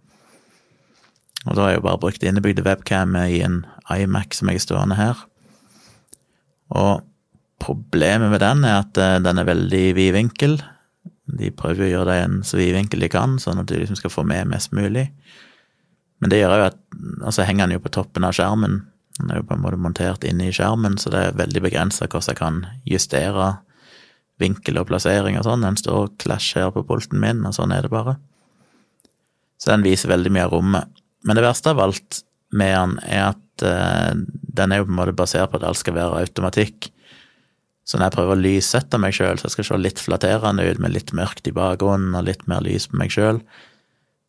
Og 1.45 1.55
da 1.55 1.63
har 1.63 1.71
jeg 1.71 1.79
jo 1.79 1.85
bare 1.85 2.01
brukt 2.01 2.25
innebygde 2.25 2.65
webcam 2.65 3.15
i 3.17 3.41
en 3.45 3.63
iMac 3.93 4.35
som 4.37 4.49
jeg 4.49 4.61
er 4.61 4.65
stående 4.65 4.97
her. 4.97 5.21
Og 6.73 7.05
problemet 7.61 8.31
med 8.33 8.41
den 8.41 8.65
er 8.65 8.81
at 8.81 8.97
eh, 8.97 9.19
den 9.21 9.41
er 9.41 9.49
veldig 9.49 9.85
vid 9.97 10.13
vinkel. 10.17 10.59
De 11.31 11.51
prøver 11.53 11.85
å 11.85 11.91
gjøre 11.91 12.09
det 12.11 12.19
en 12.25 12.37
så 12.45 12.59
vid 12.59 12.73
vinkel 12.75 13.03
de 13.05 13.09
kan, 13.11 13.37
sånn 13.41 13.61
at 13.61 13.69
du 13.69 13.77
liksom 13.77 13.99
skal 13.99 14.13
få 14.13 14.25
med 14.27 14.49
mest 14.49 14.73
mulig. 14.75 15.09
Men 16.21 16.31
det 16.31 16.41
gjør 16.41 16.57
jo 16.59 16.69
at 16.69 16.79
Altså 17.25 17.45
henger 17.47 17.65
den 17.65 17.79
jo 17.79 17.81
på 17.81 17.91
toppen 17.93 18.25
av 18.27 18.33
skjermen. 18.37 18.81
Den 19.17 19.31
er 19.31 19.39
jo 19.39 19.45
på 19.49 19.55
en 19.55 19.61
måte 19.63 19.79
montert 19.81 20.25
inne 20.27 20.47
i 20.47 20.53
skjermen, 20.53 20.97
så 21.01 21.09
det 21.13 21.21
er 21.21 21.37
veldig 21.37 21.63
begrensa 21.65 22.07
hvordan 22.07 22.29
jeg 22.29 22.37
kan 22.39 22.59
justere 22.87 23.47
vinkel 24.41 24.79
og 24.81 24.87
plassering 24.89 25.37
og 25.39 25.45
sånn. 25.45 25.65
Den 25.65 25.79
står 25.79 26.07
og 26.07 26.15
klasjer 26.21 26.71
på 26.73 26.83
pulten 26.87 27.21
min, 27.21 27.43
og 27.47 27.55
sånn 27.57 27.73
er 27.73 27.85
det 27.85 27.93
bare. 27.93 28.15
Så 29.61 29.71
den 29.71 29.85
viser 29.85 30.09
veldig 30.09 30.33
mye 30.33 30.47
av 30.47 30.55
rommet. 30.55 31.01
Men 31.25 31.37
det 31.37 31.45
verste 31.45 31.73
av 31.73 31.81
alt 31.83 32.21
med 32.57 32.73
den 32.73 32.95
er 33.05 33.27
at 33.31 33.65
eh, 33.65 34.13
den 34.57 34.73
er 34.73 34.81
jo 34.81 34.87
på 34.87 34.95
en 34.95 34.99
måte 35.03 35.17
basert 35.17 35.51
på 35.51 35.61
at 35.61 35.67
alt 35.67 35.81
skal 35.81 35.97
være 35.97 36.23
automatikk. 36.25 36.89
Så 37.85 37.97
når 37.97 38.07
jeg 38.07 38.15
prøver 38.15 38.37
å 38.37 38.41
lyssette 38.41 38.99
meg 39.01 39.15
sjøl, 39.17 39.37
så 39.37 39.47
jeg 39.47 39.57
skal 39.57 39.67
se 39.69 39.81
litt 39.81 40.01
flatterende 40.01 40.65
ut 40.65 40.81
med 40.81 40.95
litt 40.95 41.13
mørkt 41.17 41.49
i 41.49 41.55
bakgrunnen 41.55 42.17
og 42.17 42.25
litt 42.27 42.47
mer 42.49 42.63
lys 42.65 42.89
på 42.89 42.99
meg 43.01 43.13
sjøl, 43.13 43.41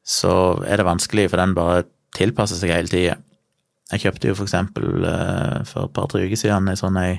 så 0.03 0.33
er 0.67 0.81
det 0.81 0.89
vanskelig, 0.89 1.29
for 1.31 1.41
den 1.41 1.55
bare 1.57 1.85
tilpasser 2.17 2.59
seg 2.59 2.75
hele 2.75 2.91
tida. 2.91 3.19
Jeg 3.93 4.07
kjøpte 4.07 4.31
jo 4.31 4.37
for 4.39 4.49
eksempel 4.49 5.05
uh, 5.05 5.63
for 5.69 5.87
et 5.87 5.95
par-tre 5.95 6.25
uker 6.27 6.39
siden 6.41 6.71
sånn 6.79 6.99
ei 7.01 7.17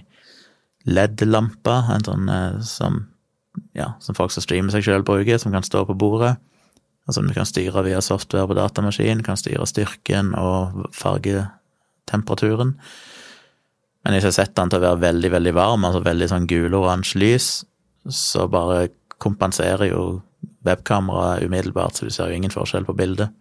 LED-lampe, 0.89 1.75
en 1.93 2.05
sånn 2.07 2.31
uh, 2.31 2.61
som 2.65 3.03
ja, 3.77 3.93
som 4.01 4.17
folk 4.17 4.33
som 4.33 4.43
streamer 4.43 4.73
seg 4.73 4.85
sjøl 4.85 5.05
bruker, 5.05 5.37
som 5.37 5.53
kan 5.53 5.65
stå 5.65 5.83
på 5.85 5.97
bordet. 5.97 6.35
Altså 7.07 7.23
du 7.25 7.33
kan 7.35 7.47
styre 7.47 7.83
via 7.85 8.01
software 8.01 8.47
på 8.49 8.57
datamaskinen, 8.57 9.23
kan 9.25 9.37
styre 9.39 9.67
styrken 9.69 10.31
og 10.39 10.87
fargetemperaturen. 10.95 12.77
Men 14.03 14.15
hvis 14.15 14.27
jeg 14.27 14.37
setter 14.39 14.61
den 14.61 14.71
til 14.71 14.81
å 14.81 14.85
være 14.87 15.03
veldig, 15.03 15.31
veldig 15.35 15.53
varm, 15.55 15.85
altså 15.87 16.03
veldig 16.03 16.29
sånn 16.31 16.47
gul-oransje 16.49 17.19
lys, 17.21 17.49
så 18.11 18.47
bare 18.51 18.89
kompenserer 19.23 19.91
jo 19.93 20.03
webkameraet 20.67 21.45
umiddelbart, 21.47 21.97
så 21.97 22.07
du 22.07 22.13
ser 22.13 22.31
jo 22.31 22.39
ingen 22.39 22.53
forskjell 22.53 22.87
på 22.87 22.95
bildet. 22.97 23.33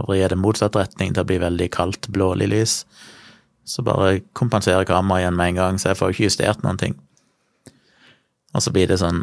Og 0.00 0.10
vrir 0.10 0.28
det 0.30 0.40
motsatt 0.40 0.76
retning 0.76 1.14
til 1.14 1.22
å 1.22 1.28
bli 1.28 1.38
veldig 1.42 1.68
kaldt, 1.74 2.10
blålig 2.14 2.50
lys, 2.50 2.80
så 3.64 3.84
bare 3.86 4.20
kompenserer 4.36 4.84
kameraet 4.88 5.24
igjen 5.24 5.38
med 5.38 5.52
en 5.52 5.60
gang, 5.60 5.78
så 5.80 5.90
jeg 5.90 6.00
får 6.00 6.10
jo 6.10 6.16
ikke 6.16 6.28
justert 6.28 6.64
noen 6.64 6.80
ting. 6.80 6.98
Og 8.54 8.62
så 8.62 8.72
blir 8.74 8.90
det 8.90 9.00
sånn 9.00 9.22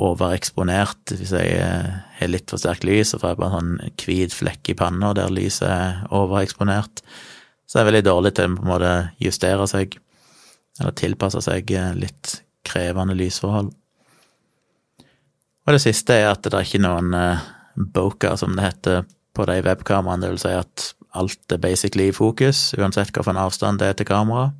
overeksponert. 0.00 1.12
Hvis 1.12 1.32
jeg 1.34 1.56
eh, 1.60 1.90
har 2.18 2.30
litt 2.30 2.50
for 2.50 2.60
sterkt 2.60 2.86
lys, 2.88 3.12
så 3.12 3.20
får 3.20 3.34
jeg 3.34 3.40
bare 3.40 3.56
sånn 3.56 3.72
hvit 4.04 4.36
flekk 4.36 4.72
i 4.72 4.76
panna 4.78 5.12
der 5.16 5.32
lyset 5.32 5.68
er 5.68 6.00
overeksponert. 6.16 7.02
Så 7.66 7.78
jeg 7.78 7.84
er 7.84 7.90
veldig 7.90 8.06
dårlig 8.08 8.34
til 8.36 8.48
å 8.48 8.56
på 8.56 8.64
en 8.66 8.72
måte 8.72 8.94
justere 9.22 9.66
seg, 9.70 9.98
eller 10.80 10.96
tilpasse 10.98 11.42
seg 11.46 11.74
eh, 11.76 11.92
litt 11.98 12.40
krevende 12.66 13.16
lysforhold. 13.18 13.72
Og 15.66 15.76
det 15.76 15.82
siste 15.84 16.16
er 16.16 16.30
at 16.30 16.44
det 16.44 16.54
er 16.56 16.66
ikke 16.66 16.82
noen 16.82 17.14
uh, 17.14 17.42
bokeh, 17.76 18.36
som 18.40 18.56
det 18.56 18.64
heter 18.64 19.04
på 19.36 19.46
de 19.48 19.60
webkameraene. 19.64 20.24
Det 20.24 20.32
vil 20.32 20.42
si 20.42 20.54
at 20.56 20.86
alt 21.20 21.52
er 21.52 21.62
basically 21.62 22.08
i 22.10 22.16
fokus, 22.16 22.70
uansett 22.78 23.12
hvilken 23.14 23.38
avstand 23.40 23.80
det 23.80 23.90
er 23.90 23.98
til 23.98 24.08
kameraet. 24.08 24.56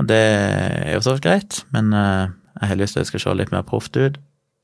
Og 0.00 0.08
det 0.08 0.18
er 0.18 0.94
jo 0.96 1.02
så 1.04 1.16
greit, 1.22 1.62
men 1.74 1.92
uh, 1.92 2.30
jeg 2.60 2.68
har 2.70 2.78
lyst 2.80 2.96
til 2.96 3.02
at 3.02 3.06
det 3.06 3.12
skal 3.12 3.24
se 3.24 3.38
litt 3.38 3.54
mer 3.54 3.66
proft 3.66 3.96
ut. 3.96 4.18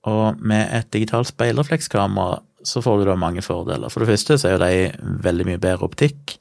Og 0.08 0.38
med 0.40 0.70
et 0.72 0.92
digitalt 0.94 1.28
speilreflekskamera 1.30 2.42
så 2.66 2.82
får 2.82 2.98
du 2.98 3.08
da 3.08 3.14
mange 3.18 3.42
fordeler. 3.42 3.90
For 3.90 4.02
det 4.02 4.10
første 4.10 4.38
så 4.38 4.48
er 4.48 4.56
jo 4.56 4.62
de 4.62 5.18
veldig 5.24 5.46
mye 5.46 5.60
bedre 5.62 5.86
optikk, 5.86 6.38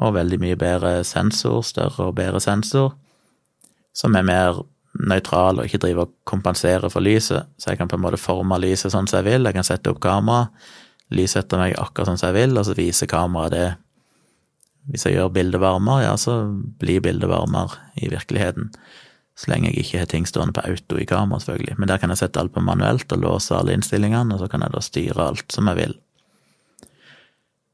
og 0.00 0.16
veldig 0.16 0.40
mye 0.42 0.58
bedre 0.58 0.96
sensor, 1.06 1.60
større 1.62 2.08
og 2.08 2.16
bedre 2.18 2.40
sensor, 2.42 2.94
som 3.94 4.16
er 4.18 4.26
mer 4.26 4.62
nøytral 4.94 5.58
og 5.58 5.66
ikke 5.66 5.80
drive 5.82 6.06
og 6.06 6.12
kompensere 6.28 6.90
for 6.92 7.04
lyset. 7.04 7.48
Så 7.58 7.72
jeg 7.72 7.80
kan 7.80 7.90
på 7.90 7.98
en 7.98 8.04
måte 8.04 8.20
forme 8.20 8.58
lyset 8.62 8.94
sånn 8.94 9.08
som 9.10 9.20
jeg 9.20 9.28
vil, 9.32 9.48
jeg 9.48 9.56
kan 9.56 9.66
sette 9.66 9.90
opp 9.90 10.02
kamera, 10.04 10.50
lyssette 11.14 11.58
meg 11.60 11.74
akkurat 11.80 12.12
sånn 12.12 12.20
som 12.20 12.30
jeg 12.30 12.38
vil, 12.42 12.58
og 12.58 12.68
så 12.68 12.76
viser 12.78 13.10
kameraet 13.10 13.54
det. 13.54 13.66
Hvis 14.92 15.06
jeg 15.08 15.16
gjør 15.16 15.32
bildet 15.32 15.62
varmere, 15.62 16.04
ja, 16.04 16.14
så 16.20 16.42
blir 16.80 17.02
bildet 17.04 17.30
varmere 17.30 17.80
i 17.96 18.10
virkeligheten. 18.12 18.70
Så 19.34 19.50
lenge 19.50 19.72
jeg 19.72 19.82
ikke 19.82 20.02
har 20.02 20.10
ting 20.12 20.28
stående 20.28 20.54
på 20.54 20.62
auto 20.68 20.98
i 21.00 21.06
kamera, 21.08 21.40
selvfølgelig. 21.42 21.78
Men 21.80 21.90
der 21.90 21.98
kan 22.02 22.12
jeg 22.12 22.20
sette 22.20 22.42
alt 22.42 22.54
på 22.54 22.62
manuelt 22.62 23.10
og 23.16 23.22
låse 23.24 23.56
alle 23.56 23.74
innstillingene, 23.74 24.36
og 24.36 24.44
så 24.44 24.50
kan 24.52 24.62
jeg 24.62 24.74
da 24.74 24.82
styre 24.84 25.28
alt 25.32 25.56
som 25.56 25.70
jeg 25.72 25.80
vil. 25.80 25.96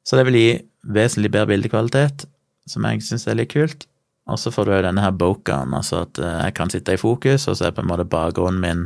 Så 0.06 0.16
det 0.16 0.24
vil 0.30 0.38
gi 0.38 0.50
vesentlig 0.88 1.32
bedre 1.34 1.50
bildekvalitet, 1.52 2.24
som 2.70 2.86
jeg 2.88 3.04
syns 3.04 3.26
er 3.28 3.36
litt 3.42 3.52
kult. 3.52 3.89
Og 4.30 4.38
så 4.38 4.52
får 4.54 4.66
du 4.66 4.72
jo 4.74 4.82
denne 4.86 5.02
her 5.04 5.14
bokaen, 5.16 5.74
altså 5.74 6.04
at 6.04 6.18
eh, 6.22 6.40
jeg 6.46 6.56
kan 6.58 6.72
sitte 6.72 6.94
i 6.94 7.00
fokus, 7.00 7.48
og 7.50 7.58
så 7.58 7.68
er 7.68 7.76
på 7.76 7.82
en 7.84 7.90
måte 7.90 8.08
bakgrunnen 8.08 8.62
min 8.62 8.84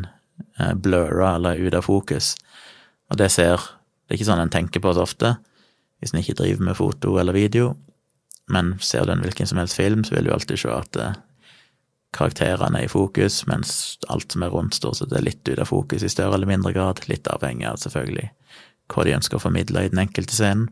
eh, 0.58 0.72
blurra 0.74 1.34
eller 1.36 1.60
ute 1.60 1.80
av 1.80 1.88
fokus. 1.88 2.34
Og 3.12 3.20
det 3.20 3.30
ser 3.32 3.60
Det 4.04 4.12
er 4.12 4.18
ikke 4.18 4.26
sånn 4.28 4.42
en 4.42 4.50
tenker 4.52 4.82
på 4.84 4.90
så 4.92 5.00
ofte, 5.00 5.30
hvis 5.96 6.12
en 6.12 6.20
ikke 6.20 6.34
driver 6.36 6.66
med 6.66 6.76
foto 6.76 7.14
eller 7.16 7.32
video. 7.32 7.70
Men 8.52 8.74
ser 8.84 9.06
du 9.06 9.14
en 9.14 9.22
hvilken 9.24 9.48
som 9.48 9.56
helst 9.56 9.78
film, 9.78 10.02
så 10.04 10.12
vil 10.18 10.28
du 10.28 10.32
alltid 10.34 10.60
se 10.60 10.68
at 10.68 10.98
eh, 11.00 11.14
karakterene 12.12 12.82
er 12.82 12.84
i 12.84 12.92
fokus, 12.92 13.46
mens 13.48 13.96
alt 14.12 14.36
som 14.36 14.44
er 14.44 14.52
rundt, 14.52 14.76
stort 14.76 15.00
sett 15.00 15.14
er 15.16 15.24
litt 15.24 15.40
ute 15.48 15.62
av 15.62 15.70
fokus 15.72 16.04
i 16.04 16.12
større 16.12 16.36
eller 16.36 16.50
mindre 16.50 16.74
grad, 16.76 17.00
litt 17.08 17.30
avhengig 17.32 17.64
av 17.70 17.80
selvfølgelig 17.80 18.28
hva 18.92 19.06
de 19.06 19.14
ønsker 19.16 19.38
å 19.38 19.42
formidle 19.46 19.86
i 19.86 19.90
den 19.92 20.02
enkelte 20.02 20.36
scenen. 20.36 20.68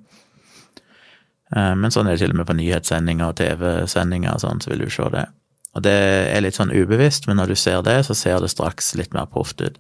Eh, 1.56 1.75
men 1.78 1.92
sånn 1.92 2.09
er 2.09 2.16
det 2.16 2.25
til 2.25 2.35
og 2.35 2.40
med 2.40 2.49
på 2.49 2.56
nyhetssendinger 2.59 3.32
og 3.32 3.38
TV-sendinger 3.40 4.37
og 4.37 4.44
sånn, 4.44 4.62
så 4.64 4.73
vil 4.73 4.85
du 4.85 4.92
se 4.92 5.09
det. 5.12 5.26
Og 5.73 5.85
det 5.87 5.99
er 6.32 6.42
litt 6.44 6.59
sånn 6.59 6.73
ubevisst, 6.73 7.28
men 7.28 7.38
når 7.40 7.52
du 7.52 7.56
ser 7.56 7.85
det, 7.87 8.02
så 8.09 8.16
ser 8.16 8.42
det 8.42 8.52
straks 8.52 8.92
litt 8.99 9.14
mer 9.16 9.28
proft 9.30 9.62
ut. 9.64 9.78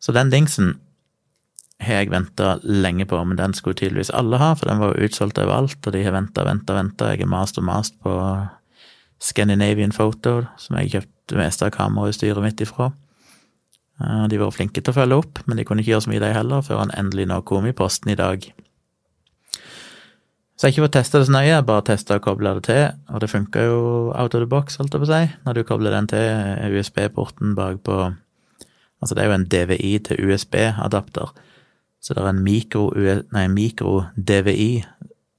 Så 0.00 0.14
den 0.16 0.32
dingsen 0.32 0.78
har 1.80 2.02
jeg 2.02 2.12
venta 2.12 2.54
lenge 2.64 3.06
på, 3.08 3.18
men 3.24 3.36
den 3.36 3.54
skulle 3.56 3.76
tydeligvis 3.76 4.12
alle 4.16 4.40
ha, 4.40 4.54
for 4.56 4.68
den 4.68 4.80
var 4.80 4.94
jo 4.94 5.08
utsolgt 5.08 5.40
overalt, 5.40 5.80
og 5.84 5.92
de 5.96 6.04
har 6.04 6.16
venta, 6.16 6.44
venta, 6.48 6.76
venta. 6.76 7.12
Jeg 7.12 7.24
har 7.24 7.32
mast 7.32 7.60
og 7.60 7.66
mast 7.68 7.96
på 8.04 8.14
Scandinavian 9.20 9.92
Photo, 9.92 10.42
som 10.60 10.80
jeg 10.80 10.94
kjøpte 10.94 11.34
det 11.34 11.40
meste 11.40 11.68
av 11.68 11.74
kamerautstyret 11.76 12.44
mitt 12.44 12.60
ifra. 12.64 12.90
Eh, 14.00 14.24
de 14.32 14.40
var 14.40 14.56
flinke 14.56 14.80
til 14.80 14.92
å 14.92 14.96
følge 14.96 15.20
opp, 15.20 15.42
men 15.46 15.60
de 15.60 15.68
kunne 15.68 15.84
ikke 15.84 15.94
gjøre 15.94 16.06
så 16.06 16.12
mye, 16.12 16.24
de 16.24 16.32
heller, 16.36 16.64
før 16.64 16.84
han 16.84 16.96
endelig 16.96 17.28
nå 17.28 17.40
kom 17.48 17.68
i 17.68 17.76
posten 17.76 18.12
i 18.12 18.18
dag. 18.18 18.48
Så 20.60 20.68
jeg 20.68 20.74
ikke 20.74 20.84
fått 20.84 20.96
testa 20.98 21.20
det 21.20 21.28
så 21.30 21.32
nøye, 21.32 21.46
jeg 21.48 21.64
bare 21.64 21.86
testa 21.88 22.18
og 22.18 22.26
kobla 22.26 22.52
det 22.58 22.66
til, 22.66 22.82
og 23.08 23.22
det 23.22 23.30
funka 23.32 23.62
jo 23.64 23.78
out 24.12 24.34
of 24.36 24.42
the 24.42 24.48
box, 24.48 24.76
holdt 24.76 24.92
jeg 24.92 25.00
på 25.00 25.08
å 25.08 25.08
si. 25.08 25.20
Når 25.46 25.56
du 25.56 25.62
kobler 25.64 25.94
den 25.96 26.10
til 26.12 26.76
USB-porten 26.76 27.56
bakpå 27.58 28.02
Altså, 29.00 29.14
det 29.16 29.22
er 29.22 29.30
jo 29.30 29.36
en 29.38 29.46
DVI 29.48 29.90
til 30.04 30.18
USB-adapter, 30.28 31.30
så 32.04 32.12
det 32.12 32.20
er 32.20 32.26
en 32.28 32.42
mikro-DVI 32.44 33.46
mikro 33.48 33.94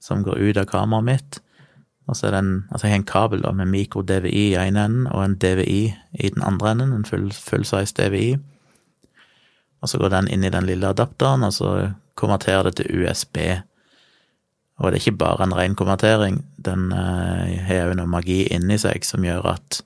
som 0.02 0.24
går 0.26 0.40
ut 0.42 0.58
av 0.58 0.66
kameraet 0.66 1.06
mitt 1.06 1.38
og 2.10 2.16
så 2.18 2.26
er 2.26 2.34
det 2.34 2.40
en, 2.42 2.54
altså 2.70 2.86
jeg 2.86 2.92
har 2.92 3.00
en 3.00 3.08
kabel 3.08 3.42
da, 3.44 3.52
med 3.54 3.70
mikro-DVI 3.70 4.46
i 4.50 4.58
ene 4.58 4.86
enden 4.88 5.06
og 5.08 5.22
en 5.24 5.36
DVI 5.38 5.82
i 6.18 6.30
den 6.34 6.42
andre 6.42 6.74
enden, 6.74 6.94
en 6.96 7.06
full, 7.06 7.30
full 7.32 7.64
size 7.64 7.94
DVI. 7.96 8.34
Og 9.82 9.90
så 9.90 9.98
går 9.98 10.10
den 10.12 10.30
inn 10.34 10.44
i 10.44 10.50
den 10.52 10.66
lille 10.66 10.90
adapteren, 10.90 11.46
og 11.46 11.54
så 11.54 11.92
konverterer 12.18 12.68
det 12.68 12.74
til 12.80 13.06
USB. 13.06 13.38
Og 14.80 14.88
det 14.88 14.98
er 14.98 15.02
ikke 15.02 15.20
bare 15.20 15.44
en 15.44 15.54
ren 15.54 15.74
konvertering, 15.78 16.40
den 16.56 16.90
uh, 16.94 17.44
har 17.66 17.90
jo 17.90 17.96
noe 17.98 18.10
magi 18.10 18.44
inni 18.54 18.78
seg 18.80 19.04
som 19.06 19.24
gjør 19.26 19.52
at 19.52 19.82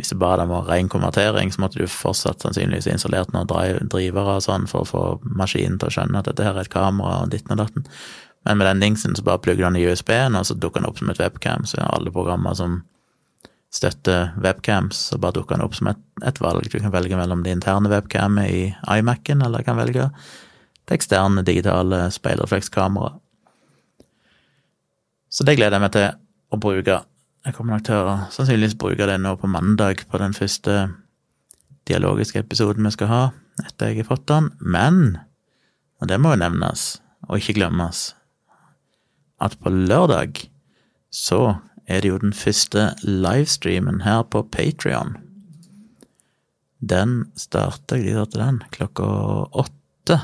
hvis 0.00 0.10
det 0.10 0.18
bare 0.18 0.48
var 0.48 0.66
ren 0.66 0.88
konvertering, 0.90 1.52
så 1.52 1.60
måtte 1.62 1.78
du 1.78 1.86
fortsatt 1.86 2.42
sannsynligvis 2.42 2.88
installert 2.90 3.32
noen 3.34 3.46
drivere 3.92 4.38
og 4.38 4.44
sånn 4.44 4.64
for 4.70 4.82
å 4.82 4.88
få 4.88 5.02
maskinen 5.22 5.76
til 5.78 5.90
å 5.90 5.94
skjønne 5.94 6.22
at 6.22 6.30
dette 6.30 6.46
her 6.46 6.56
er 6.56 6.64
et 6.64 6.72
kamera 6.72 7.20
og 7.22 7.32
ditten 7.34 7.54
og 7.54 7.60
datten. 7.60 7.86
Men 8.42 8.58
med 8.58 8.66
den 8.66 8.80
dingsen 8.82 9.14
så 9.14 9.22
bare 9.22 9.42
plugger 9.44 9.68
den 9.68 9.78
i 9.78 9.84
USB-en, 9.86 10.34
og 10.34 10.48
så 10.48 10.56
dukker 10.58 10.82
den 10.82 10.88
opp 10.88 10.98
som 10.98 11.12
et 11.12 11.20
webcam. 11.22 11.68
Så 11.68 11.78
alle 11.84 12.10
programmer 12.10 12.56
som 12.58 12.80
støtter 13.72 14.32
webcams, 14.42 14.98
så 15.12 15.20
bare 15.22 15.38
dukker 15.38 15.56
den 15.56 15.66
opp 15.68 15.76
som 15.78 15.92
et, 15.92 16.00
et 16.26 16.40
valg. 16.42 16.66
Du 16.66 16.80
kan 16.80 16.92
velge 16.92 17.18
mellom 17.18 17.44
det 17.44 17.54
interne 17.54 17.92
webcamet 17.92 18.50
i 18.50 18.62
iMac-en, 18.96 19.44
eller 19.46 19.62
kan 19.62 19.78
velge 19.78 20.10
det 20.88 20.98
eksterne 20.98 21.46
digitale 21.46 22.08
speilreflekskameraet. 22.10 23.21
Så 25.32 25.46
det 25.48 25.56
gleder 25.56 25.78
jeg 25.78 25.84
meg 25.84 25.94
til 25.94 26.08
å 26.52 26.58
bruke. 26.60 26.98
Jeg 27.42 27.56
kommer 27.56 27.76
nok 27.78 27.86
til 27.88 27.96
å 28.04 28.16
sannsynligvis 28.34 28.76
bruke 28.78 29.08
det 29.08 29.16
nå 29.18 29.32
på 29.40 29.50
mandag, 29.50 30.04
på 30.06 30.20
den 30.20 30.36
første 30.36 30.90
dialogiske 31.88 32.42
episoden 32.44 32.86
vi 32.86 32.92
skal 32.94 33.10
ha 33.10 33.22
etter 33.62 33.90
jeg 33.90 34.02
har 34.02 34.10
fått 34.12 34.28
den, 34.30 34.50
men, 34.60 35.18
og 36.00 36.08
det 36.10 36.18
må 36.22 36.34
jo 36.34 36.42
nevnes, 36.44 36.84
og 37.28 37.40
ikke 37.40 37.56
glemmes, 37.58 38.12
at 39.42 39.56
på 39.60 39.72
lørdag 39.72 40.44
så 41.12 41.58
er 41.90 42.02
det 42.02 42.12
jo 42.12 42.20
den 42.22 42.36
første 42.36 42.92
livestreamen 43.02 44.02
her 44.06 44.22
på 44.24 44.44
Patrion. 44.54 45.16
Den 46.82 47.26
starter 47.38 48.00
De 48.02 48.14
starter 48.14 48.42
den 48.42 48.62
klokka 48.74 49.06
åtte. 49.52 50.18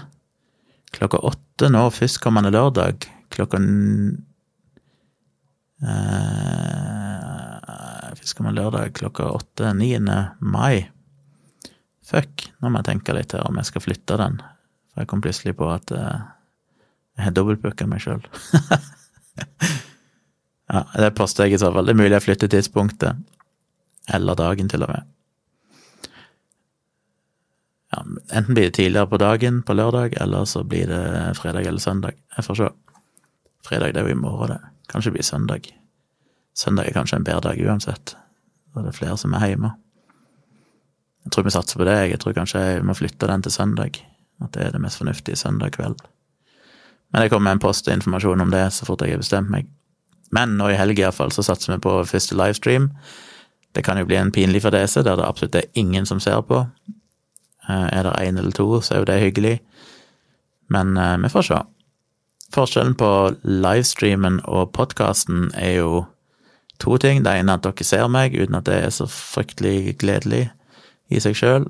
Klokka 0.94 1.20
åtte 1.22 1.68
nå 1.70 1.84
førstkommende 1.94 2.50
lørdag. 2.54 3.06
Klokka 3.34 3.60
eh, 5.82 7.56
Førstkommende 8.18 8.62
lørdag 8.62 8.94
klokka 8.98 9.28
åtte 9.30 9.72
9. 9.76 9.98
mai. 10.40 10.88
Fuck, 12.08 12.48
nå 12.58 12.70
må 12.70 12.80
jeg 12.80 12.88
tenke 12.88 13.14
litt 13.14 13.34
her 13.36 13.46
om 13.46 13.58
jeg 13.60 13.68
skal 13.68 13.84
flytte 13.84 14.18
den. 14.20 14.40
For 14.90 15.02
jeg 15.02 15.10
kom 15.10 15.22
plutselig 15.24 15.54
på 15.58 15.68
at 15.70 15.92
eh, 15.94 16.24
jeg 17.18 17.26
har 17.26 17.36
dobbeltbooka 17.36 17.86
meg 17.90 18.02
sjøl. 18.02 18.22
ja, 20.72 20.82
det 20.94 21.12
poster 21.18 21.46
jeg 21.46 21.58
i 21.58 21.62
så 21.62 21.70
fall. 21.74 21.86
Det 21.86 21.94
er 21.94 22.00
mulig 22.00 22.16
jeg 22.16 22.26
flytter 22.26 22.52
tidspunktet. 22.54 23.22
Eller 24.14 24.38
dagen, 24.38 24.70
til 24.72 24.86
og 24.86 24.94
med. 24.94 25.14
Ja, 27.92 28.02
enten 28.36 28.54
blir 28.54 28.68
det 28.68 28.76
tidligere 28.76 29.08
på 29.08 29.20
dagen 29.20 29.62
på 29.62 29.76
lørdag, 29.76 30.16
eller 30.20 30.44
så 30.48 30.64
blir 30.64 30.88
det 30.88 31.04
fredag 31.40 31.68
eller 31.68 31.80
søndag. 31.80 32.16
Jeg 32.36 32.44
får 32.44 32.60
se. 32.60 32.72
Fredag 33.68 33.94
det 33.94 34.02
er 34.02 34.08
jo 34.08 34.16
i 34.16 34.20
morgen, 34.20 34.56
det. 34.56 34.77
Kanskje 34.88 35.10
det 35.10 35.18
blir 35.18 35.28
søndag. 35.28 35.68
Søndag 36.56 36.88
er 36.88 36.96
kanskje 36.96 37.20
en 37.20 37.26
bedre 37.26 37.50
dag 37.50 37.60
uansett. 37.60 38.16
Da 38.74 38.80
er 38.80 38.88
det 38.88 38.96
flere 38.96 39.16
som 39.20 39.34
er 39.36 39.52
hjemme. 39.52 39.72
Jeg 41.24 41.32
tror 41.32 41.44
vi 41.44 41.54
satser 41.54 41.80
på 41.80 41.86
det. 41.88 41.96
Jeg 42.08 42.20
tror 42.22 42.36
kanskje 42.36 42.62
jeg 42.62 42.84
må 42.86 42.96
flytte 42.96 43.28
den 43.28 43.42
til 43.44 43.52
søndag. 43.52 43.98
At 44.42 44.54
det 44.54 44.64
er 44.64 44.72
det 44.72 44.80
mest 44.80 45.00
fornuftige 45.00 45.36
søndag 45.36 45.74
kveld. 45.76 46.00
Men 47.12 47.22
det 47.22 47.32
kommer 47.32 47.52
en 47.52 47.62
post 47.62 47.88
og 47.88 47.94
informasjon 47.94 48.40
om 48.40 48.50
det 48.52 48.64
så 48.72 48.86
fort 48.88 49.02
jeg 49.04 49.16
har 49.16 49.22
bestemt 49.22 49.50
meg. 49.52 49.68
Men 50.32 50.58
nå 50.58 50.68
i 50.72 50.76
helg 50.76 51.00
iallfall 51.00 51.32
så 51.32 51.44
satser 51.44 51.74
vi 51.74 51.80
på 51.84 51.94
første 52.04 52.36
livestream. 52.36 52.90
Det 53.76 53.84
kan 53.84 53.98
jo 54.00 54.08
bli 54.08 54.16
en 54.16 54.32
pinlig 54.32 54.62
fadese 54.64 55.04
der 55.04 55.16
det 55.16 55.24
absolutt 55.24 55.56
er 55.56 55.70
ingen 55.74 56.06
som 56.08 56.20
ser 56.20 56.40
på. 56.48 56.66
Eh, 57.68 57.88
er 57.92 58.02
det 58.04 58.16
én 58.24 58.38
eller 58.38 58.52
to, 58.52 58.80
så 58.80 58.94
er 58.94 59.02
jo 59.02 59.08
det 59.08 59.20
hyggelig. 59.20 59.58
Men 60.68 60.96
eh, 60.96 61.16
vi 61.22 61.32
får 61.32 61.48
se. 61.48 61.60
Forskjellen 62.58 62.96
på 62.98 63.08
livestreamen 63.46 64.40
og 64.50 64.72
podkasten 64.74 65.52
er 65.54 65.76
jo 65.76 65.90
to 66.82 66.96
ting. 66.98 67.20
Det 67.22 67.36
ene 67.38 67.54
er 67.54 67.60
at 67.60 67.66
dere 67.68 67.84
ser 67.86 68.08
meg, 68.10 68.34
uten 68.34 68.56
at 68.58 68.66
det 68.66 68.78
er 68.82 68.94
så 68.96 69.04
fryktelig 69.06 69.92
gledelig 70.00 70.48
i 71.06 71.20
seg 71.22 71.36
sjøl. 71.38 71.68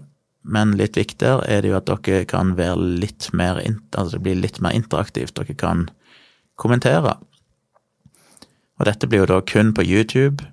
Men 0.49 0.73
litt 0.81 0.97
viktigere 0.97 1.45
er 1.45 1.61
det 1.61 1.75
jo 1.75 1.77
at 1.77 1.91
dere 1.91 2.23
kan 2.31 2.55
være 2.57 2.81
litt 3.03 3.27
mer 3.37 3.61
Altså 3.61 4.15
det 4.15 4.23
blir 4.25 4.41
litt 4.41 4.63
mer 4.65 4.73
interaktivt. 4.73 5.35
Dere 5.37 5.57
kan 5.61 5.83
kommentere. 6.57 7.19
Og 8.81 8.89
dette 8.89 9.11
blir 9.11 9.27
jo 9.27 9.33
da 9.35 9.43
kun 9.45 9.75
på 9.77 9.85
YouTube, 9.85 10.47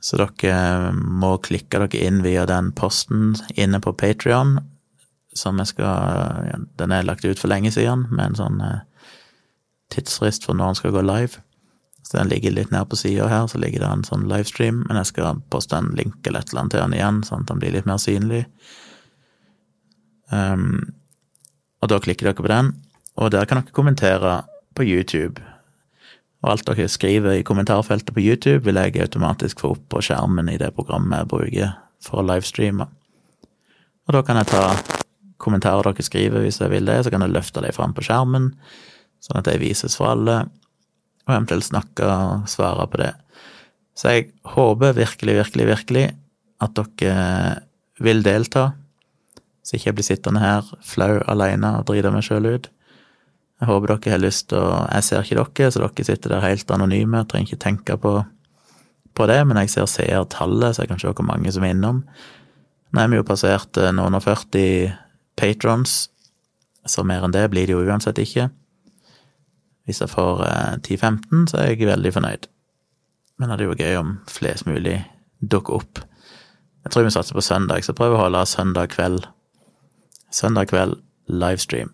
så 0.00 0.22
dere 0.22 0.94
må 0.96 1.34
klikke 1.36 1.82
dere 1.82 2.00
inn 2.00 2.22
via 2.24 2.46
den 2.48 2.72
posten 2.72 3.34
inne 3.60 3.82
på 3.82 3.92
Patrion, 3.92 4.56
som 5.36 5.60
jeg 5.60 5.74
skal 5.74 6.64
Den 6.80 6.92
er 6.92 7.04
lagt 7.04 7.28
ut 7.28 7.38
for 7.38 7.52
lenge 7.52 7.74
siden, 7.76 8.06
med 8.08 8.32
en 8.32 8.40
sånn 8.40 8.64
eh, 8.64 8.80
tidsfrist 9.92 10.46
for 10.48 10.58
når 10.58 10.72
den 10.72 10.80
skal 10.80 10.94
gå 10.96 11.02
live. 11.06 11.42
Så 12.02 12.18
den 12.18 12.32
ligger 12.32 12.54
litt 12.56 12.72
nede 12.74 12.88
på 12.90 12.98
sida 12.98 13.28
her, 13.30 13.46
så 13.48 13.60
ligger 13.62 13.84
det 13.84 13.90
en 13.90 14.06
sånn 14.06 14.26
livestream, 14.30 14.82
men 14.88 14.98
jeg 14.98 15.12
skal 15.12 15.38
poste 15.52 15.78
en 15.78 15.92
link 15.96 16.18
eller 16.26 16.42
et 16.42 16.50
eller 16.50 16.64
annet 16.64 16.74
til 16.74 16.82
den 16.82 16.96
igjen, 16.98 17.20
sånn 17.28 17.44
at 17.44 17.52
den 17.52 17.62
blir 17.62 17.76
litt 17.76 17.88
mer 17.88 18.00
synlig. 18.02 18.42
Um, 20.32 20.94
og 21.82 21.92
da 21.92 22.00
klikker 22.02 22.28
dere 22.28 22.40
på 22.40 22.50
den, 22.50 22.72
og 23.20 23.32
der 23.34 23.46
kan 23.46 23.60
dere 23.60 23.76
kommentere 23.76 24.34
på 24.74 24.86
YouTube. 24.88 25.42
Og 26.42 26.54
alt 26.56 26.66
dere 26.66 26.88
skriver 26.90 27.38
i 27.38 27.46
kommentarfeltet 27.46 28.14
på 28.14 28.24
YouTube, 28.24 28.64
vil 28.66 28.80
jeg 28.80 28.98
automatisk 29.04 29.62
få 29.62 29.76
opp 29.76 29.84
på 29.94 30.02
skjermen 30.02 30.50
i 30.50 30.58
det 30.58 30.72
programmet 30.74 31.22
jeg 31.22 31.30
bruker 31.30 31.76
for 32.02 32.18
å 32.18 32.26
livestreame. 32.26 32.88
Og 34.08 34.16
da 34.16 34.24
kan 34.26 34.40
jeg 34.40 34.50
ta 34.50 34.64
kommentarer 35.42 35.92
dere 35.92 36.06
skriver, 36.06 36.42
hvis 36.42 36.58
jeg 36.62 36.70
vil 36.72 36.88
det, 36.88 37.04
så 37.04 37.12
kan 37.14 37.22
jeg 37.22 37.34
løfte 37.34 37.62
dem 37.62 37.74
fram 37.74 37.94
på 37.94 38.04
skjermen, 38.06 38.52
sånn 39.22 39.40
at 39.40 39.48
de 39.48 39.60
vises 39.62 39.96
for 39.98 40.12
alle 40.12 40.42
og 41.22 41.30
eventuelt 41.36 41.68
snakke 41.68 42.06
og 42.06 42.50
svare 42.50 42.88
på 42.90 42.98
det. 43.02 43.12
Så 43.94 44.14
jeg 44.14 44.30
håper 44.54 44.96
virkelig, 44.96 45.36
virkelig, 45.38 45.66
virkelig 45.68 46.04
at 46.62 46.78
dere 46.78 47.62
vil 48.02 48.22
delta, 48.24 48.72
så 49.62 49.76
ikke 49.76 49.90
jeg 49.90 49.96
blir 49.98 50.06
sittende 50.06 50.42
her 50.42 50.66
flau 50.82 51.20
alene 51.30 51.76
og 51.78 51.86
drite 51.90 52.10
meg 52.10 52.24
sjøl 52.26 52.48
ut. 52.56 52.68
Jeg 53.62 53.70
håper 53.70 53.92
dere 53.92 54.14
har 54.16 54.22
lyst 54.22 54.48
til 54.50 54.58
å 54.58 54.86
Jeg 54.90 55.06
ser 55.06 55.22
ikke 55.22 55.38
dere, 55.38 55.70
så 55.70 55.82
dere 55.84 56.06
sitter 56.08 56.34
der 56.34 56.46
helt 56.46 56.70
anonyme, 56.74 57.22
jeg 57.22 57.30
trenger 57.30 57.52
ikke 57.52 57.64
tenke 57.64 57.96
på, 57.96 58.14
på 59.14 59.26
det, 59.30 59.40
men 59.46 59.60
jeg 59.62 59.70
ser 59.70 59.86
seertallet, 59.86 60.74
så 60.74 60.82
jeg 60.82 60.90
kan 60.90 60.98
se 60.98 61.12
hvor 61.12 61.28
mange 61.28 61.52
som 61.52 61.62
er 61.62 61.76
innom. 61.76 62.02
Nå 62.92 63.00
er 63.00 63.12
vi 63.12 63.20
jo 63.20 63.28
passert 63.28 63.78
eh, 63.78 63.92
noen 63.94 64.18
og 64.18 64.24
40 64.24 64.90
patrons, 65.38 66.10
så 66.84 67.04
mer 67.06 67.22
enn 67.22 67.34
det 67.34 67.46
blir 67.52 67.70
det 67.70 67.76
jo 67.76 67.84
uansett 67.86 68.18
ikke. 68.18 68.50
Hvis 69.86 70.02
jeg 70.02 70.12
får 70.12 70.44
10-15, 70.86 71.42
eh, 71.42 71.46
så 71.50 71.58
er 71.58 71.72
jeg 71.72 71.88
veldig 71.88 72.12
fornøyd. 72.14 72.48
Men 73.38 73.50
det 73.50 73.58
er 73.58 73.66
jo 73.66 73.78
gøy 73.78 73.96
om 73.98 74.12
flest 74.30 74.68
mulig 74.68 75.00
dukker 75.42 75.80
opp. 75.80 76.02
Jeg 76.82 76.94
tror 76.94 77.06
vi 77.06 77.14
satser 77.14 77.38
på 77.38 77.44
søndag, 77.44 77.84
så 77.86 77.94
prøv 77.96 78.16
å 78.16 78.20
holde 78.24 78.42
søndag 78.46 78.92
kveld. 78.94 79.26
Søndag 80.34 80.70
kveld 80.70 80.98
livestream. 81.30 81.92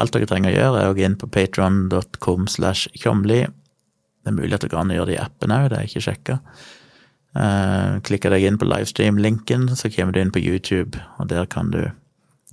Alt 0.00 0.14
dere 0.14 0.28
trenger 0.28 0.52
å 0.52 0.56
gjøre, 0.56 0.82
er 0.82 0.90
å 0.90 0.94
gå 0.96 1.04
inn 1.04 1.18
på 1.20 1.28
patron.com 1.32 2.46
slash 2.48 2.88
tjomli. 2.96 3.42
Det 3.44 4.30
er 4.30 4.36
mulig 4.36 4.56
at 4.56 4.64
dere 4.64 4.72
kan 4.72 4.92
gjøre 4.92 5.10
det 5.10 5.18
i 5.18 5.20
appen 5.20 5.52
òg, 5.52 5.68
det 5.72 5.80
er 5.80 5.88
ikke 5.88 6.04
sjekka. 6.06 6.38
Uh, 7.32 7.98
klikker 8.04 8.32
deg 8.32 8.44
inn 8.48 8.58
på 8.60 8.68
livestream-linken, 8.68 9.70
så 9.76 9.90
kommer 9.92 10.16
du 10.16 10.20
inn 10.20 10.32
på 10.32 10.40
YouTube, 10.40 11.00
og 11.20 11.28
der 11.32 11.48
kan 11.48 11.72
du 11.72 11.82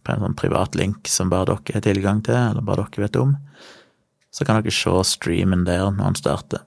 på 0.04 0.14
en 0.14 0.24
sånn 0.24 0.38
privat 0.40 0.76
link 0.80 1.08
som 1.12 1.32
bare 1.32 1.52
dere 1.52 1.80
har 1.80 1.86
tilgang 1.86 2.24
til, 2.24 2.40
eller 2.40 2.66
bare 2.66 2.88
dere 2.88 3.08
vet 3.08 3.20
om, 3.20 3.36
så 4.32 4.46
kan 4.46 4.60
dere 4.60 4.74
se 4.74 4.96
streamen 5.08 5.66
der 5.68 5.90
når 5.90 6.04
den 6.04 6.20
starter. 6.20 6.66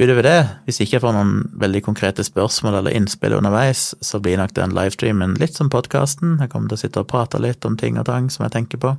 Utover 0.00 0.24
det, 0.24 0.38
hvis 0.64 0.78
ikke 0.80 0.96
jeg 0.96 1.02
får 1.02 1.12
noen 1.12 1.32
veldig 1.60 1.82
konkrete 1.84 2.24
spørsmål 2.24 2.78
eller 2.78 2.94
innspill 2.96 3.34
underveis, 3.36 3.90
så 4.00 4.20
blir 4.22 4.38
nok 4.40 4.54
den 4.56 4.72
livestreamen 4.72 5.34
litt 5.40 5.58
som 5.58 5.68
podkasten. 5.72 6.38
Jeg 6.40 6.52
kommer 6.52 6.70
til 6.70 6.78
å 6.78 6.82
sitte 6.84 7.02
og 7.02 7.10
prate 7.10 7.40
litt 7.42 7.66
om 7.68 7.76
ting 7.76 7.98
og 8.00 8.06
tang 8.08 8.30
som 8.32 8.46
jeg 8.46 8.54
tenker 8.54 8.80
på. 8.80 8.94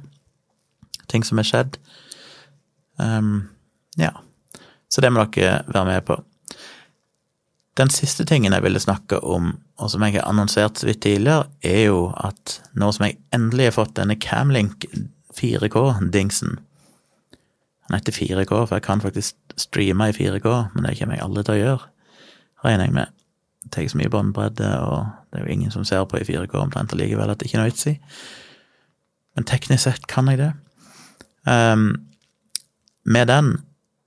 Ting 1.09 1.25
som 1.25 1.41
er 1.41 1.47
skjedd. 1.47 1.79
Um, 3.01 3.47
ja. 3.97 4.11
Så 4.91 5.01
det 5.01 5.09
må 5.09 5.23
dere 5.33 5.63
være 5.71 5.87
med 5.89 6.05
på. 6.05 6.19
Den 7.79 7.89
siste 7.89 8.27
tingen 8.27 8.53
jeg 8.53 8.65
ville 8.65 8.83
snakke 8.83 9.21
om, 9.23 9.55
og 9.79 9.89
som 9.89 10.03
jeg 10.05 10.19
har 10.19 10.27
annonsert 10.29 10.77
så 10.77 10.89
vidt 10.89 11.01
tidligere, 11.07 11.47
er 11.63 11.85
jo 11.87 12.09
at 12.19 12.59
nå 12.77 12.91
som 12.91 13.07
jeg 13.07 13.17
endelig 13.33 13.71
har 13.71 13.77
fått 13.79 13.95
denne 13.97 14.19
Camlink 14.21 14.85
4K-dingsen. 15.37 16.59
Han 17.87 17.97
heter 17.97 18.15
4K, 18.15 18.51
for 18.65 18.75
jeg 18.75 18.85
kan 18.85 19.01
faktisk 19.01 19.35
streame 19.57 20.09
i 20.09 20.15
4K, 20.15 20.47
men 20.73 20.85
det 20.85 20.97
kommer 20.99 21.17
jeg 21.17 21.25
aldri 21.25 21.43
til 21.43 21.53
å 21.57 21.61
gjøre, 21.61 21.89
regner 22.65 22.87
jeg 22.87 22.95
med. 22.95 23.17
Det 23.61 23.71
tar 23.75 23.89
så 23.91 23.99
mye 23.99 24.11
båndbredde, 24.11 24.69
og 24.81 25.09
det 25.31 25.39
er 25.39 25.45
jo 25.45 25.55
ingen 25.55 25.73
som 25.73 25.83
ser 25.85 26.05
på 26.09 26.21
i 26.21 26.27
4K 26.27 26.55
omtrent 26.61 26.95
allikevel 26.95 27.29
at 27.29 27.39
det 27.39 27.49
ikke 27.49 27.59
er 27.59 27.63
noe 27.65 27.73
vits 27.73 27.89
i. 27.91 27.97
Men 29.35 29.47
teknisk 29.47 29.83
sett 29.85 30.07
kan 30.11 30.31
jeg 30.31 30.41
det. 30.41 30.53
Um, 31.47 32.07
med 33.03 33.27
den 33.27 33.53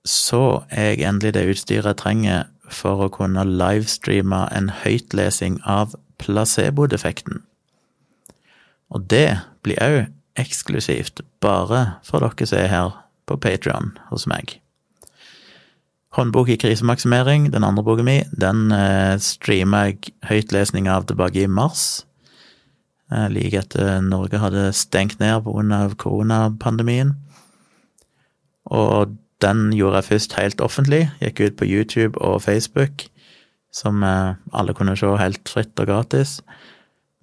så 0.05 0.65
er 0.69 0.93
jeg 0.93 1.07
endelig 1.09 1.33
det 1.35 1.47
utstyret 1.51 1.89
jeg 1.89 2.01
trenger 2.01 2.43
for 2.71 3.05
å 3.05 3.11
kunne 3.13 3.45
livestreame 3.45 4.45
en 4.55 4.69
høytlesing 4.83 5.59
av 5.69 5.95
placebo-defekten. 6.21 7.41
Og 8.93 9.07
det 9.11 9.41
blir 9.65 9.81
òg 9.81 10.14
eksklusivt 10.39 11.21
bare 11.43 11.97
for 12.05 12.23
dere 12.23 12.47
som 12.47 12.59
er 12.59 12.71
her 12.71 12.93
på 13.25 13.37
Patrion 13.41 13.95
hos 14.11 14.27
meg. 14.29 14.59
Håndbok 16.15 16.49
i 16.53 16.55
krisemaksimering, 16.55 17.49
den 17.51 17.65
andre 17.67 17.83
boka 17.83 18.03
mi, 18.05 18.21
den 18.39 18.69
eh, 18.71 19.17
streamer 19.19 19.89
jeg 19.89 20.13
høytlesning 20.29 20.87
av 20.87 21.09
tilbake 21.09 21.43
i 21.43 21.51
mars. 21.51 22.05
Eh, 23.11 23.27
like 23.33 23.59
etter 23.59 23.99
Norge 24.05 24.39
hadde 24.39 24.69
stengt 24.73 25.19
ned 25.19 25.43
pga. 25.43 25.81
koronapandemien. 25.99 27.17
Og 28.71 29.17
den 29.43 29.73
gjorde 29.75 29.99
jeg 29.99 30.09
først 30.09 30.37
helt 30.39 30.61
offentlig. 30.61 31.09
Gikk 31.19 31.41
ut 31.41 31.57
på 31.59 31.67
YouTube 31.67 32.21
og 32.21 32.41
Facebook, 32.41 33.09
som 33.73 34.03
eh, 34.03 34.39
alle 34.53 34.73
kunne 34.73 34.95
se 34.95 35.11
helt 35.19 35.49
fritt 35.49 35.79
og 35.79 35.91
gratis. 35.91 36.39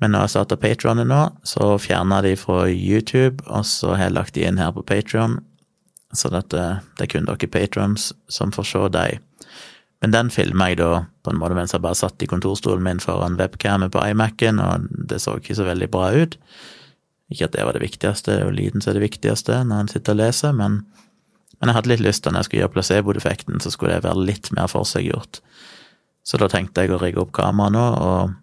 Men 0.02 0.16
når 0.16 0.26
jeg 0.26 0.34
starta 0.34 0.58
Patrionen 0.58 1.06
nå, 1.12 1.20
så 1.46 1.76
fjerna 1.78 2.18
de 2.26 2.34
fra 2.34 2.64
YouTube, 2.66 3.44
og 3.46 3.62
så 3.70 3.94
har 3.94 4.08
jeg 4.08 4.16
lagt 4.16 4.34
de 4.34 4.42
inn 4.48 4.58
her 4.58 4.72
på 4.74 4.82
Patrion, 4.82 5.38
så 6.12 6.28
dette, 6.32 6.62
det 6.98 7.06
er 7.06 7.08
kun 7.08 7.28
dere 7.28 7.48
patrons 7.48 8.10
som 8.28 8.52
får 8.52 8.66
se 8.68 8.88
dem. 8.92 9.22
Men 10.02 10.12
den 10.12 10.30
filma 10.34 10.68
jeg 10.72 10.80
da 10.80 11.04
på 11.22 11.32
en 11.32 11.38
måte 11.38 11.56
mens 11.56 11.72
jeg 11.72 11.84
bare 11.84 11.96
satt 11.96 12.22
i 12.24 12.28
kontorstolen 12.28 12.82
min 12.84 13.00
foran 13.00 13.38
webcamet 13.38 13.94
på 13.94 14.02
iMac-en, 14.10 14.58
og 14.60 14.88
det 15.08 15.22
så 15.22 15.38
ikke 15.38 15.56
så 15.56 15.66
veldig 15.68 15.88
bra 15.92 16.10
ut. 16.12 16.36
Ikke 17.32 17.46
at 17.46 17.54
det 17.54 17.64
var 17.64 17.78
det 17.78 17.84
viktigste, 17.84 18.34
det 18.34 18.40
er 18.40 18.50
jo 18.50 18.56
lyden 18.56 18.82
som 18.82 18.92
er 18.92 18.98
det 18.98 19.06
viktigste 19.06 19.62
når 19.64 19.84
en 19.84 19.92
sitter 19.94 20.16
og 20.16 20.20
leser, 20.20 20.52
men, 20.58 20.82
men 21.60 21.70
jeg 21.70 21.78
hadde 21.78 21.92
litt 21.94 22.04
lyst 22.04 22.26
til 22.26 22.34
når 22.34 22.42
jeg 22.42 22.50
skulle 22.50 22.64
gjøre 22.64 22.74
placebo-defekten, 22.74 23.62
så 23.62 23.72
skulle 23.72 23.94
det 23.94 24.04
være 24.08 24.26
litt 24.26 24.52
mer 24.52 24.68
forseggjort. 24.68 25.40
Så 26.26 26.38
da 26.38 26.50
tenkte 26.50 26.84
jeg 26.84 26.92
å 26.92 27.00
rigge 27.00 27.22
opp 27.22 27.32
kameraet 27.38 27.78
nå, 27.78 27.86
og 28.02 28.36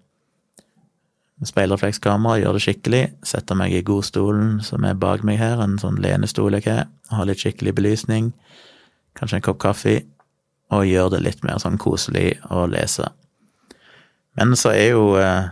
speilreflekskamera, 1.48 2.40
gjør 2.42 2.58
det 2.58 2.64
skikkelig, 2.66 3.04
setter 3.24 3.56
meg 3.60 3.74
i 3.76 3.84
godstolen 3.86 4.58
som 4.66 4.84
er 4.84 4.98
bak 5.00 5.24
meg 5.28 5.40
her, 5.40 5.62
en 5.64 5.78
sånn 5.80 6.02
lenestol 6.04 6.58
jeg 6.58 6.68
har, 6.68 6.90
har 7.14 7.30
litt 7.30 7.40
skikkelig 7.40 7.76
belysning, 7.78 8.34
kanskje 9.20 9.40
en 9.40 9.46
kopp 9.48 9.62
kaffe, 9.64 10.02
og 10.76 10.86
gjør 10.86 11.16
det 11.16 11.24
litt 11.26 11.46
mer 11.46 11.62
sånn 11.62 11.80
koselig 11.82 12.34
å 12.52 12.66
lese. 12.70 13.08
Men 14.38 14.54
så 14.60 14.74
er 14.76 14.92
jo 14.92 15.16
eh, 15.20 15.50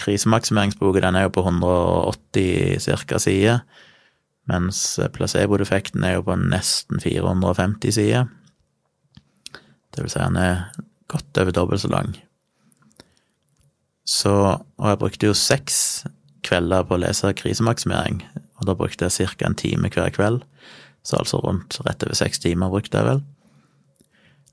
krisemaksimeringsboka, 0.00 1.04
den 1.04 1.18
er 1.18 1.28
jo 1.28 1.34
på 1.36 1.44
180 1.44 2.80
cirka 2.82 3.20
sider, 3.22 3.62
mens 4.50 4.98
placeboeffekten 5.14 6.02
er 6.08 6.16
jo 6.16 6.26
på 6.26 6.36
nesten 6.40 7.00
450 7.04 7.94
sider. 7.94 8.26
Det 9.92 10.02
vil 10.02 10.10
si 10.10 10.22
han 10.24 10.40
er 10.40 10.72
godt 11.12 11.38
over 11.38 11.54
dobbelt 11.54 11.84
så 11.84 11.92
lang. 11.92 12.16
Så 14.08 14.32
Og 14.78 14.88
jeg 14.88 14.98
brukte 14.98 15.26
jo 15.26 15.34
seks 15.34 16.04
kvelder 16.42 16.82
på 16.82 16.96
å 16.96 17.02
lese 17.02 17.30
krisemaksimering, 17.38 18.22
og 18.58 18.66
da 18.66 18.74
brukte 18.74 19.06
jeg 19.06 19.30
ca. 19.38 19.46
en 19.46 19.54
time 19.54 19.88
hver 19.88 20.10
kveld. 20.10 20.42
Så 21.04 21.16
altså 21.16 21.38
rundt 21.38 21.78
rett 21.86 22.02
over 22.02 22.14
seks 22.14 22.38
timer 22.42 22.70
brukte 22.70 22.98
jeg 22.98 23.06
vel. 23.06 23.22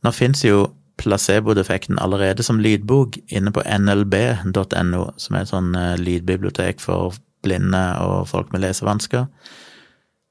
Nå 0.03 0.11
fins 0.11 0.43
jo 0.45 0.67
placebo-defekten 0.99 1.99
allerede 1.99 2.43
som 2.43 2.59
lydbok 2.59 3.17
inne 3.31 3.51
på 3.51 3.63
nlb.no, 3.63 5.03
som 5.17 5.35
er 5.35 5.41
et 5.41 5.51
sånn 5.51 5.73
eh, 5.75 5.97
lydbibliotek 5.97 6.81
for 6.83 7.15
blinde 7.45 7.83
og 8.03 8.27
folk 8.27 8.51
med 8.53 8.65
lesevansker. 8.65 9.27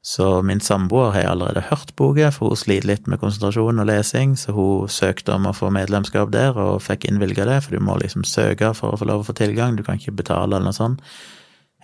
Så 0.09 0.42
min 0.42 0.61
samboer 0.61 1.11
har 1.12 1.27
allerede 1.29 1.61
hørt 1.68 1.90
boka, 1.97 2.31
for 2.33 2.49
hun 2.49 2.57
sliter 2.57 2.88
litt 2.88 3.09
med 3.12 3.21
konsentrasjon 3.21 3.83
og 3.83 3.88
lesing, 3.90 4.38
så 4.40 4.55
hun 4.57 4.88
søkte 4.88 5.35
om 5.35 5.44
å 5.51 5.53
få 5.53 5.68
medlemskap 5.75 6.31
der, 6.33 6.57
og 6.57 6.81
fikk 6.81 7.05
innvilga 7.11 7.44
det, 7.44 7.59
for 7.66 7.77
du 7.77 7.85
må 7.85 7.99
liksom 8.01 8.25
søke 8.25 8.71
for 8.79 8.94
å 8.94 9.01
få 9.01 9.11
lov 9.11 9.21
å 9.21 9.27
få 9.29 9.37
tilgang, 9.37 9.77
du 9.77 9.85
kan 9.85 10.01
ikke 10.01 10.16
betale 10.16 10.49
eller 10.49 10.71
noe 10.71 10.79
sånt. 10.79 11.05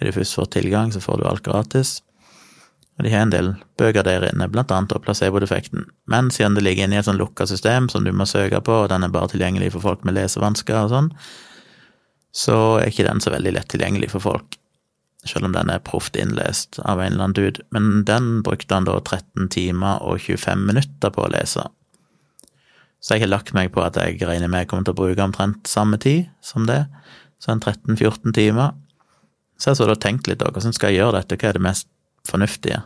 Har 0.00 0.08
du 0.08 0.14
først 0.16 0.38
fått 0.40 0.54
tilgang, 0.56 0.94
så 0.94 1.04
får 1.04 1.20
du 1.20 1.26
alt 1.28 1.44
gratis. 1.44 1.98
Og 2.96 3.04
de 3.04 3.12
har 3.12 3.26
en 3.26 3.36
del 3.36 3.52
bøker 3.76 4.08
der 4.08 4.24
inne, 4.30 4.48
blant 4.48 4.72
annet 4.72 4.96
placebo-defekten. 5.04 5.84
Men 6.08 6.32
siden 6.32 6.56
det 6.56 6.64
ligger 6.64 6.88
inne 6.88 6.96
i 6.96 7.02
et 7.02 7.10
sånn 7.10 7.20
lukka 7.20 7.44
system 7.50 7.92
som 7.92 8.08
du 8.08 8.12
må 8.16 8.24
søke 8.30 8.64
på, 8.64 8.84
og 8.86 8.92
den 8.94 9.04
er 9.04 9.12
bare 9.12 9.34
tilgjengelig 9.34 9.74
for 9.76 9.84
folk 9.90 10.08
med 10.08 10.16
lesevansker 10.16 10.80
og 10.80 10.94
sånn, 10.96 11.12
så 12.32 12.60
er 12.80 12.88
ikke 12.88 13.04
den 13.10 13.20
så 13.20 13.36
veldig 13.36 13.58
lett 13.58 13.68
tilgjengelig 13.74 14.14
for 14.16 14.32
folk. 14.32 14.56
Selv 15.24 15.48
om 15.48 15.54
den 15.54 15.70
er 15.72 15.82
proft 15.84 16.16
innlest 16.20 16.78
av 16.84 17.00
en 17.00 17.14
eller 17.14 17.28
annen 17.28 17.36
dude. 17.36 17.64
Men 17.72 18.04
den 18.08 18.42
brukte 18.44 18.76
han 18.76 18.88
da 18.88 18.98
13 19.00 19.48
timer 19.54 20.02
og 20.04 20.20
25 20.20 20.66
minutter 20.68 21.12
på 21.14 21.24
å 21.24 21.32
lese. 21.32 21.64
Så 23.04 23.16
jeg 23.16 23.24
har 23.26 23.34
lagt 23.34 23.52
meg 23.56 23.72
på 23.74 23.82
at 23.84 23.98
jeg 24.00 24.20
regner 24.24 24.48
med 24.48 24.64
jeg 24.64 24.70
kommer 24.70 24.86
til 24.86 24.94
å 24.94 25.00
bruke 25.02 25.24
omtrent 25.24 25.68
samme 25.68 25.98
tid 26.00 26.30
som 26.44 26.64
det, 26.68 26.86
så 27.40 27.52
en 27.52 27.60
13-14 27.60 28.32
timer. 28.36 28.72
Så 29.60 29.70
jeg 29.70 29.80
så 29.80 29.88
da 29.88 29.96
tenkt 30.00 30.28
litt, 30.28 30.40
da, 30.40 30.48
hvordan 30.52 30.72
skal 30.76 30.92
jeg 30.92 31.02
gjøre 31.02 31.18
dette, 31.18 31.36
hva 31.40 31.50
er 31.50 31.58
det 31.58 31.64
mest 31.66 31.88
fornuftige. 32.28 32.80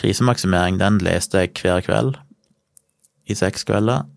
Krisemaksimering, 0.00 0.78
den 0.80 0.98
leste 1.04 1.44
jeg 1.44 1.52
hver 1.60 1.84
kveld 1.84 2.16
i 3.28 3.36
seks 3.36 3.66
kvelder. 3.68 4.08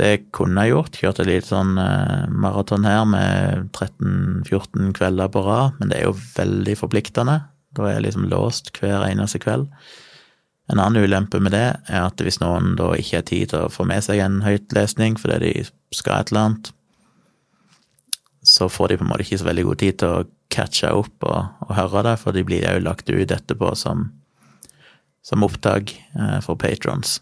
Det 0.00 0.30
kunne 0.32 0.64
jeg 0.64 0.72
gjort, 0.72 0.98
kjørt 1.02 1.18
et 1.20 1.28
lite 1.28 1.50
sånn 1.50 1.74
uh, 1.76 2.28
maraton 2.32 2.86
her 2.88 3.02
med 3.04 3.66
13-14 3.76 4.94
kvelder 4.96 5.32
på 5.32 5.42
rad, 5.44 5.76
men 5.80 5.92
det 5.92 5.98
er 5.98 6.06
jo 6.08 6.14
veldig 6.16 6.76
forpliktende. 6.80 7.42
Da 7.76 7.84
er 7.88 7.98
jeg 7.98 8.06
liksom 8.06 8.28
låst 8.30 8.72
hver 8.78 9.04
eneste 9.04 9.40
kveld. 9.42 9.68
En 10.72 10.80
annen 10.80 11.04
ulempe 11.04 11.40
med 11.42 11.52
det 11.52 11.66
er 11.90 12.06
at 12.06 12.20
hvis 12.24 12.40
noen 12.40 12.76
da 12.78 12.92
ikke 12.96 13.18
har 13.18 13.26
tid 13.28 13.50
til 13.52 13.66
å 13.66 13.72
få 13.72 13.84
med 13.88 14.04
seg 14.04 14.22
en 14.24 14.40
høytlesning 14.44 15.18
fordi 15.20 15.40
de 15.42 15.66
skal 15.92 16.22
et 16.22 16.32
eller 16.32 16.46
annet, 16.46 16.70
så 18.42 18.68
får 18.72 18.90
de 18.90 18.98
på 18.98 19.04
en 19.04 19.10
måte 19.12 19.26
ikke 19.26 19.40
så 19.42 19.48
veldig 19.48 19.66
god 19.68 19.80
tid 19.82 19.98
til 20.00 20.14
å 20.14 20.24
catche 20.52 20.88
opp 20.92 21.26
og, 21.28 21.66
og 21.66 21.74
høre 21.76 22.04
det, 22.08 22.16
for 22.20 22.36
de 22.36 22.44
blir 22.46 22.64
jo 22.64 22.84
lagt 22.84 23.10
ut 23.10 23.34
etterpå 23.36 23.74
som, 23.78 24.08
som 25.24 25.44
opptak 25.46 25.94
uh, 26.16 26.40
for 26.44 26.56
patrons. 26.60 27.20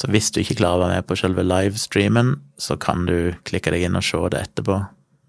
Så 0.00 0.08
hvis 0.08 0.30
du 0.32 0.40
ikke 0.40 0.56
klarer 0.62 0.78
å 0.78 0.84
være 0.86 1.00
med 1.00 1.08
på 1.10 1.18
selve 1.20 1.44
livestreamen, 1.44 2.32
så 2.56 2.78
kan 2.80 3.04
du 3.04 3.34
klikke 3.48 3.74
deg 3.74 3.84
inn 3.84 3.98
og 3.98 4.06
se 4.06 4.20
det 4.32 4.46
etterpå. 4.46 4.78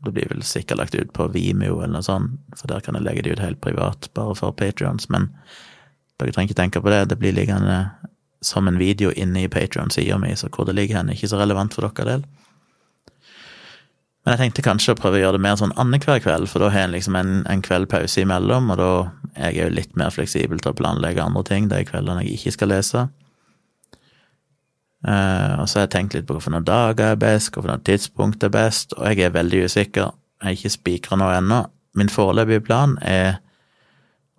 Det 0.06 0.14
blir 0.16 0.30
vel 0.32 0.46
sikkert 0.48 0.80
lagt 0.80 0.96
ut 0.96 1.12
på 1.14 1.28
Vimeo 1.34 1.82
eller 1.82 1.98
noe 1.98 2.06
sånt, 2.08 2.40
for 2.56 2.72
der 2.72 2.80
kan 2.86 2.96
jeg 2.96 3.04
legge 3.04 3.26
det 3.26 3.36
ut 3.36 3.44
helt 3.44 3.60
privat, 3.62 4.08
bare 4.16 4.38
for 4.40 4.56
patrions, 4.56 5.10
men 5.12 5.28
dere 6.22 6.32
trenger 6.32 6.54
ikke 6.54 6.62
tenke 6.62 6.82
på 6.82 6.94
det, 6.94 7.04
det 7.12 7.20
blir 7.20 7.36
liggende 7.36 7.84
som 8.42 8.70
en 8.70 8.80
video 8.80 9.12
inne 9.12 9.44
i 9.44 9.52
Patrion-sida 9.52 10.18
mi, 10.18 10.32
så 10.40 10.50
hvor 10.50 10.66
det 10.66 10.78
ligger 10.78 10.98
hen, 10.98 11.12
er 11.12 11.20
ikke 11.20 11.30
så 11.30 11.42
relevant 11.42 11.76
for 11.76 11.86
dere 11.86 12.08
del. 12.08 12.26
Men 14.22 14.36
jeg 14.36 14.42
tenkte 14.42 14.66
kanskje 14.66 14.96
å 14.96 14.98
prøve 14.98 15.18
å 15.18 15.22
gjøre 15.26 15.38
det 15.38 15.46
mer 15.46 15.58
sånn 15.60 15.74
annenhver 15.82 16.22
kveld, 16.24 16.48
for 16.50 16.64
da 16.64 16.72
har 16.74 16.88
en 16.88 16.96
liksom 16.96 17.18
en, 17.18 17.42
en 17.50 17.64
kveld 17.66 17.90
pause 17.92 18.22
imellom, 18.24 18.70
og 18.72 18.80
da 18.80 18.92
er 19.36 19.52
jeg 19.52 19.66
jo 19.66 19.76
litt 19.76 19.98
mer 20.00 20.14
fleksibel 20.14 20.62
til 20.62 20.74
å 20.74 20.78
planlegge 20.78 21.26
andre 21.26 21.44
ting 21.50 21.70
de 21.70 21.84
kveldene 21.90 22.24
jeg 22.24 22.40
ikke 22.40 22.56
skal 22.58 22.74
lese. 22.74 23.10
Uh, 25.02 25.62
og 25.62 25.70
så 25.70 25.80
har 25.80 25.88
jeg 25.88 25.94
tenkt 25.96 26.14
litt 26.14 26.28
på 26.30 26.38
hvilke 26.38 26.62
dager 26.68 27.16
er 27.16 27.22
best, 27.22 27.56
hvilke 27.56 27.80
tidspunkt 27.88 28.44
er 28.46 28.54
best, 28.54 28.94
og 28.98 29.08
jeg 29.10 29.26
er 29.26 29.34
veldig 29.34 29.64
usikker. 29.66 30.12
Jeg 30.42 30.48
er 30.48 30.58
ikke 30.58 30.74
spikra 30.76 31.18
nå 31.18 31.30
ennå. 31.34 31.64
Min 31.98 32.12
foreløpige 32.12 32.64
plan 32.66 32.96
er 33.02 33.42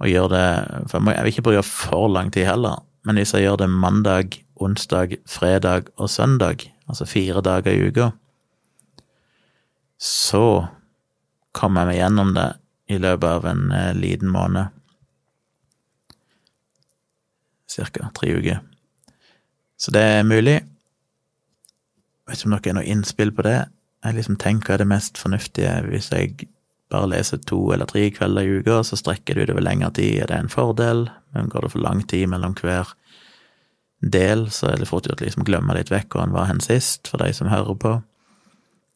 å 0.03 0.09
gjøre 0.09 0.31
det 0.33 0.47
For 0.89 0.97
jeg, 0.97 1.05
må, 1.05 1.13
jeg 1.13 1.23
vil 1.23 1.33
ikke 1.35 1.45
bruke 1.47 1.65
for 1.67 2.09
lang 2.11 2.33
tid 2.35 2.49
heller, 2.49 2.81
men 3.07 3.19
hvis 3.19 3.35
jeg 3.35 3.47
gjør 3.47 3.61
det 3.65 3.71
mandag, 3.71 4.39
onsdag, 4.63 5.17
fredag 5.27 5.91
og 5.97 6.11
søndag, 6.11 6.67
altså 6.87 7.07
fire 7.07 7.43
dager 7.43 7.75
i 7.75 7.91
uka, 7.91 8.11
så 10.03 10.67
kommer 11.55 11.83
jeg 11.83 11.91
meg 11.91 12.01
gjennom 12.01 12.35
det 12.39 12.49
i 12.91 12.99
løpet 13.03 13.29
av 13.29 13.47
en 13.51 13.65
eh, 13.75 13.93
liten 13.95 14.31
måned. 14.33 14.71
Cirka 17.71 18.11
tre 18.17 18.35
uker. 18.39 18.61
Så 19.83 19.91
det 19.95 20.03
er 20.03 20.27
mulig. 20.27 20.61
Vet 22.29 22.39
ikke 22.39 22.49
om 22.49 22.55
dere 22.55 22.71
har 22.71 22.79
noe 22.79 22.91
innspill 22.95 23.33
på 23.35 23.45
det. 23.47 23.59
Jeg 24.03 24.19
liksom 24.19 24.39
tenker 24.39 24.71
hva 24.71 24.77
er 24.77 24.83
det 24.85 24.91
mest 24.93 25.19
fornuftige 25.19 25.73
hvis 25.89 26.11
jeg 26.15 26.47
bare 26.93 27.09
leser 27.11 27.41
to 27.49 27.59
eller 27.75 27.89
tre 27.89 28.05
kvelder 28.15 28.47
i 28.47 28.61
uka, 28.61 28.83
så 28.85 28.99
strekker 29.01 29.39
du 29.39 29.47
det 29.47 29.55
over 29.55 29.65
lengre 29.65 29.91
tid. 29.97 30.21
Er 30.23 30.31
det 30.31 30.39
en 30.39 30.53
fordel? 30.53 31.07
Men 31.35 31.51
går 31.51 31.67
det 31.67 31.73
for 31.75 31.83
lang 31.83 32.03
tid 32.07 32.29
mellom 32.31 32.55
hver 32.61 32.93
del, 34.03 34.49
så 34.51 34.73
er 34.73 34.81
det 34.83 34.91
fort 34.91 35.07
gjort 35.07 35.23
å 35.23 35.27
liksom 35.27 35.47
glemme 35.47 35.75
litt 35.79 35.91
vekk 35.93 36.13
hvor 36.13 36.27
han 36.27 36.35
var 36.35 36.49
hen 36.51 36.63
sist, 36.63 37.09
for 37.09 37.23
de 37.23 37.31
som 37.35 37.51
hører 37.51 37.79
på. 37.79 37.97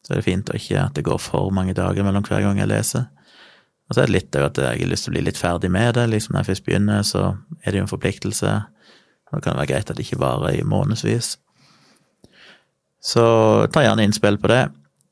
Så 0.05 0.13
er 0.13 0.21
det 0.21 0.27
fint 0.27 0.51
å 0.51 0.55
ikke 0.55 0.81
at 0.83 0.95
det 0.95 1.05
går 1.07 1.19
for 1.23 1.51
mange 1.55 1.75
dager 1.75 2.05
mellom 2.05 2.25
hver 2.27 2.43
gang 2.43 2.59
jeg 2.61 2.71
leser. 2.71 3.07
Og 3.87 3.95
så 3.95 4.03
er 4.03 4.09
det 4.09 4.17
litt 4.17 4.35
at 4.35 4.59
jeg 4.59 4.83
har 4.83 4.91
lyst 4.91 5.07
til 5.07 5.13
å 5.13 5.15
bli 5.15 5.23
litt 5.23 5.39
ferdig 5.39 5.71
med 5.71 5.95
det. 5.95 6.09
liksom 6.11 6.35
Når 6.35 6.43
jeg 6.43 6.49
først 6.51 6.65
begynner, 6.67 7.03
så 7.07 7.23
er 7.63 7.71
det 7.71 7.79
jo 7.79 7.85
en 7.87 7.91
forpliktelse. 7.91 8.53
Da 9.31 9.39
kan 9.39 9.55
det 9.55 9.63
være 9.63 9.71
greit 9.73 9.91
at 9.91 9.97
det 9.97 10.05
ikke 10.05 10.21
varer 10.21 10.55
i 10.55 10.63
månedsvis. 10.63 11.35
Så 13.03 13.23
ta 13.73 13.83
gjerne 13.83 14.07
innspill 14.07 14.39
på 14.41 14.51
det. 14.51 14.63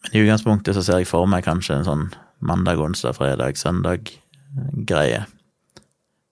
Men 0.03 0.15
i 0.15 0.23
utgangspunktet 0.23 0.77
så 0.77 0.83
ser 0.85 1.01
jeg 1.01 1.09
for 1.09 1.27
meg 1.29 1.45
kanskje 1.45 1.79
en 1.79 1.87
sånn 1.87 2.05
mandag, 2.45 2.79
onsdag, 2.81 3.15
fredag, 3.17 3.57
søndag-greie. 3.57 5.25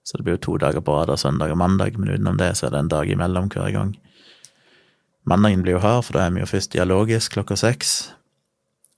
Så 0.04 0.18
det 0.18 0.26
blir 0.26 0.36
jo 0.36 0.44
to 0.46 0.56
dager 0.60 0.84
på 0.84 0.96
rad 0.96 1.10
av 1.10 1.20
søndag 1.20 1.52
og 1.52 1.58
mandag, 1.58 1.96
men 1.98 2.12
utenom 2.12 2.36
det 2.38 2.52
så 2.58 2.68
er 2.68 2.74
det 2.74 2.82
en 2.84 2.92
dag 2.92 3.10
imellom 3.10 3.48
hver 3.52 3.72
gang. 3.72 3.94
Mandagen 5.24 5.64
blir 5.64 5.78
jo 5.78 5.84
hard, 5.84 6.04
for 6.04 6.16
da 6.16 6.26
er 6.26 6.34
vi 6.34 6.44
jo 6.44 6.50
først 6.50 6.74
dialogisk 6.76 7.38
klokka 7.38 7.56
seks 7.56 7.96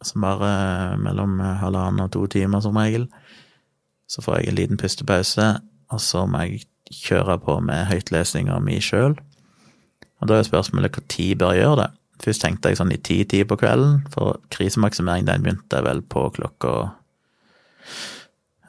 som 0.05 0.20
bare 0.20 0.96
mellom 1.01 1.38
halvannen 1.40 2.05
og 2.05 2.12
to 2.12 2.27
timer, 2.31 2.61
som 2.61 2.77
regel. 2.77 3.07
Så 4.11 4.22
får 4.22 4.40
jeg 4.40 4.51
en 4.51 4.59
liten 4.59 4.81
pustepause, 4.81 5.46
og 5.90 6.03
så 6.03 6.27
må 6.29 6.44
jeg 6.44 6.66
kjøre 6.92 7.38
på 7.42 7.59
med 7.64 7.88
høytlesninga 7.90 8.59
mi 8.62 8.79
sjøl. 8.83 9.16
Og 10.20 10.29
da 10.31 10.38
er 10.38 10.46
spørsmålet 10.49 10.96
når 10.96 11.38
bør 11.38 11.57
gjøre 11.57 11.81
det. 11.83 11.90
Først 12.25 12.40
tenkte 12.40 12.70
jeg 12.72 12.79
sånn 12.81 12.94
i 12.94 13.01
ti-ti 13.05 13.42
på 13.44 13.59
kvelden, 13.61 14.07
for 14.12 14.38
krisemaksimering 14.55 15.27
den 15.27 15.42
begynte 15.44 15.77
jeg 15.77 15.85
vel 15.85 16.01
på 16.01 16.22
klokka 16.38 16.72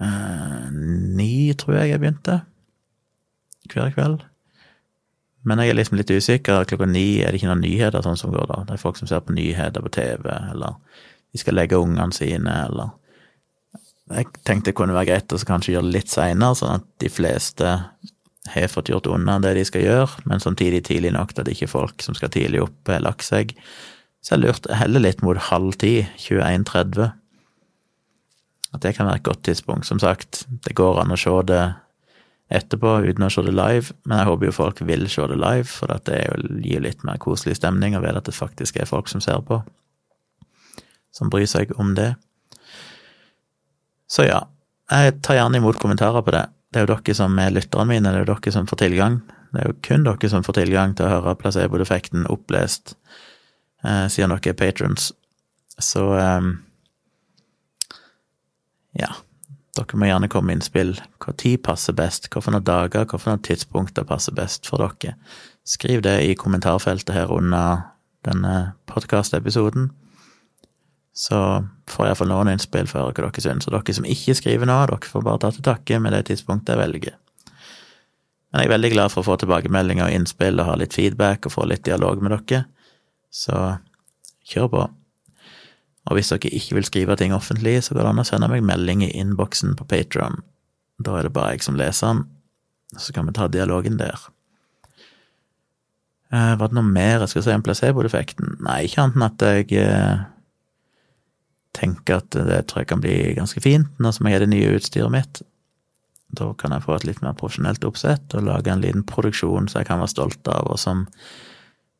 eh, 0.03 0.65
ni, 0.71 1.53
tror 1.56 1.80
jeg 1.80 1.93
jeg 1.93 2.03
begynte. 2.03 2.41
Hver 3.71 3.93
kveld. 3.95 4.25
Men 5.47 5.62
jeg 5.63 5.71
er 5.71 5.77
liksom 5.77 5.99
litt 5.99 6.12
usikker. 6.12 6.65
Klokka 6.67 6.89
ni 6.89 7.21
er 7.21 7.32
det 7.32 7.39
ikke 7.39 7.51
noen 7.53 7.63
nyheter 7.63 8.03
sånn 8.03 8.19
som 8.19 8.34
går 8.36 8.49
da. 8.51 8.63
Det 8.67 8.75
er 8.75 8.84
folk 8.84 8.99
som 8.99 9.08
ser 9.08 9.23
på 9.23 9.36
nyheter 9.36 9.84
på 9.84 9.93
TV, 9.95 10.27
eller 10.51 10.75
de 11.32 11.39
skal 11.39 11.56
legge 11.56 11.80
ungene 11.80 12.15
sine, 12.15 12.56
eller 12.67 12.91
Jeg 14.08 14.30
tenkte 14.48 14.72
det 14.72 14.78
kunne 14.78 14.96
være 14.96 15.10
greit 15.10 15.34
å 15.36 15.39
kanskje 15.48 15.74
gjøre 15.76 15.89
det 15.89 15.96
litt 15.98 16.12
seinere, 16.12 16.56
sånn 16.56 16.78
at 16.80 16.86
de 17.04 17.10
fleste 17.12 17.74
har 18.48 18.72
fått 18.72 18.91
gjort 18.93 19.10
unna 19.12 19.36
det 19.43 19.58
de 19.58 19.65
skal 19.67 19.84
gjøre, 19.84 20.24
men 20.30 20.39
samtidig 20.39 20.86
tidlig 20.88 21.12
nok 21.15 21.34
til 21.34 21.43
at 21.43 21.52
ikke 21.52 21.67
folk 21.72 22.04
som 22.06 22.15
skal 22.15 22.32
tidlig 22.32 22.62
opp, 22.63 22.78
har 22.88 23.04
lagt 23.04 23.28
seg. 23.28 23.52
Så 24.24 24.36
jeg 24.36 24.46
lurte 24.46 24.78
heller 24.80 25.04
litt 25.04 25.24
mot 25.26 25.39
halv 25.50 25.76
ti, 25.82 26.00
21.30. 26.24 27.12
At 28.76 28.84
det 28.84 28.93
kan 28.96 29.10
være 29.10 29.20
et 29.20 29.28
godt 29.28 29.43
tidspunkt. 29.48 29.88
Som 29.89 30.00
sagt, 30.00 30.46
det 30.63 30.76
går 30.80 31.02
an 31.04 31.12
å 31.12 31.20
se 31.20 31.34
det 31.52 31.62
etterpå 32.48 33.02
uten 33.04 33.28
å 33.28 33.32
se 33.32 33.43
det 33.43 33.56
live, 33.56 33.91
men 34.08 34.22
jeg 34.22 34.30
håper 34.30 34.48
jo 34.48 34.56
folk 34.56 34.80
vil 34.88 35.04
se 35.12 35.28
det 35.28 35.39
live, 35.39 35.67
for 35.67 35.91
det 36.08 36.22
gir 36.63 36.86
litt 36.86 37.04
mer 37.08 37.20
koselig 37.20 37.58
stemning 37.60 37.98
å 37.98 38.04
vite 38.06 38.24
at 38.24 38.32
det 38.32 38.36
faktisk 38.36 38.80
er 38.80 38.88
folk 38.88 39.12
som 39.12 39.24
ser 39.24 39.43
på 39.43 39.60
som 41.17 41.32
bryr 41.34 41.50
seg 41.50 41.74
om 41.82 41.96
det. 41.98 42.13
Så 44.08 44.28
ja, 44.28 44.41
jeg 44.91 45.17
tar 45.26 45.39
gjerne 45.39 45.60
imot 45.60 45.80
kommentarer 45.82 46.24
på 46.24 46.34
det. 46.36 46.46
Det 46.72 46.80
er 46.80 46.86
jo 46.86 46.96
dere 46.96 47.15
som 47.15 47.36
er 47.39 47.54
lytterne 47.56 47.88
mine, 47.89 48.12
det 48.12 48.22
er 48.22 48.26
jo 48.26 48.34
dere 48.34 48.54
som 48.56 48.67
får 48.70 48.82
tilgang. 48.84 49.20
Det 49.54 49.62
er 49.62 49.70
jo 49.70 49.78
kun 49.84 50.08
dere 50.08 50.32
som 50.32 50.46
får 50.46 50.60
tilgang 50.60 50.96
til 50.96 51.08
å 51.08 51.12
høre 51.15 51.36
placebo-defekten 51.39 52.28
opplest, 52.32 52.96
eh, 53.84 54.08
siden 54.12 54.36
dere 54.36 54.54
er 54.54 54.60
patrons. 54.60 55.12
Så 55.78 56.04
eh, 56.17 56.50
ja, 59.04 59.12
dere 59.78 60.00
må 60.00 60.10
gjerne 60.10 60.32
komme 60.32 60.52
med 60.52 60.60
innspill. 60.60 60.96
Når 61.24 61.60
passer 61.63 61.93
best? 61.93 62.32
Hvilke 62.34 62.63
dager, 62.63 63.06
hvilke 63.06 63.38
tidspunkter 63.43 64.08
passer 64.08 64.36
best 64.36 64.67
for 64.67 64.84
dere? 64.84 65.15
Skriv 65.67 66.02
det 66.02 66.22
i 66.24 66.36
kommentarfeltet 66.36 67.15
her 67.15 67.32
under 67.32 67.89
denne 68.24 68.74
podkastepisoden 68.88 69.91
Så 71.17 71.38
får 71.89 72.06
jeg 72.06 72.12
iallfall 72.12 72.30
noen 72.30 72.51
innspill 72.51 72.89
for 72.89 73.01
hva 73.01 73.13
dere 73.15 73.41
syns. 73.41 73.65
Og 73.65 73.73
dere 73.73 73.95
som 73.97 74.06
ikke 74.06 74.36
skriver 74.38 74.69
nå, 74.69 74.75
dere 74.91 75.10
får 75.10 75.25
bare 75.25 75.41
ta 75.41 75.49
til 75.56 75.65
takke 75.65 75.97
med 76.03 76.13
det 76.13 76.27
tidspunktet 76.30 76.75
jeg 76.75 76.84
velger. 76.84 77.17
Men 78.51 78.62
jeg 78.62 78.69
er 78.69 78.75
veldig 78.75 78.91
glad 78.93 79.13
for 79.13 79.23
å 79.23 79.27
få 79.32 79.39
tilbakemeldinger 79.41 80.06
og 80.06 80.13
innspill 80.13 80.62
og 80.62 80.69
ha 80.69 80.77
litt 80.80 80.95
feedback 80.95 81.49
og 81.49 81.56
få 81.56 81.65
litt 81.67 81.84
dialog 81.88 82.21
med 82.21 82.36
dere. 82.36 82.67
Så 83.34 83.58
kjør 84.47 84.71
på. 84.75 84.86
Og 86.08 86.15
hvis 86.15 86.32
dere 86.32 86.53
ikke 86.56 86.77
vil 86.77 86.88
skrive 86.88 87.17
ting 87.19 87.34
offentlig, 87.36 87.82
så 87.84 87.97
går 87.97 88.06
det 88.06 88.13
an 88.13 88.23
å 88.23 88.27
sende 88.30 88.51
meg 88.51 88.63
melding 88.65 89.03
i 89.03 89.12
innboksen 89.19 89.75
på 89.80 89.89
Patron. 89.89 90.39
Da 91.03 91.17
er 91.17 91.27
det 91.27 91.34
bare 91.36 91.56
jeg 91.56 91.65
som 91.65 91.77
leser 91.80 92.13
den, 92.13 92.23
så 92.97 93.13
kan 93.13 93.27
vi 93.27 93.36
ta 93.36 93.49
dialogen 93.51 93.97
der. 93.99 94.21
Eh, 96.32 96.53
var 96.60 96.69
det 96.69 96.77
noe 96.77 96.88
mer 96.88 97.25
jeg 97.25 97.34
skal 97.34 97.45
si 97.45 97.58
om 97.58 97.65
placeboeffekten? 97.65 98.58
Nei, 98.63 98.84
ikke 98.88 99.03
annet 99.03 99.17
enn 99.17 99.27
at 99.27 99.45
jeg 99.47 99.82
eh, 99.82 100.25
tenker 101.75 102.21
at 102.21 102.32
det 102.32 102.63
tror 102.69 102.84
jeg 102.84 102.89
kan 102.91 103.03
bli 103.03 103.17
ganske 103.38 103.62
fint 103.63 103.99
nå 104.01 104.12
som 104.13 104.27
jeg 104.27 104.38
har 104.38 104.45
det 104.45 104.51
nye 104.53 104.75
utstyret 104.77 105.13
mitt. 105.13 105.41
Da 106.36 106.49
kan 106.60 106.73
jeg 106.75 106.84
få 106.84 106.97
et 106.97 107.06
litt 107.08 107.21
mer 107.23 107.38
profesjonelt 107.39 107.86
oppsett 107.88 108.36
og 108.36 108.47
lage 108.47 108.71
en 108.71 108.84
liten 108.84 109.06
produksjon 109.08 109.69
som 109.69 109.82
jeg 109.82 109.89
kan 109.89 110.01
være 110.01 110.12
stolt 110.12 110.51
av, 110.51 110.67
og 110.73 110.80
som 110.82 111.06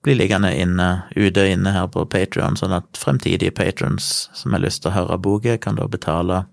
blir 0.03 0.17
liggende 0.19 0.51
inne, 0.56 0.88
ute 1.15 1.43
og 1.43 1.51
inne 1.51 1.73
her 1.73 1.88
på 1.91 2.06
Patrion, 2.12 2.58
sånn 2.60 2.75
at 2.75 2.99
fremtidige 2.99 3.56
patrons 3.56 4.27
som 4.38 4.53
har 4.56 4.63
lyst 4.63 4.84
til 4.84 4.91
å 4.91 4.97
høre 4.97 5.17
boka, 5.19 5.58
kan 5.58 5.80
da 5.80 5.88
betale 5.89 6.43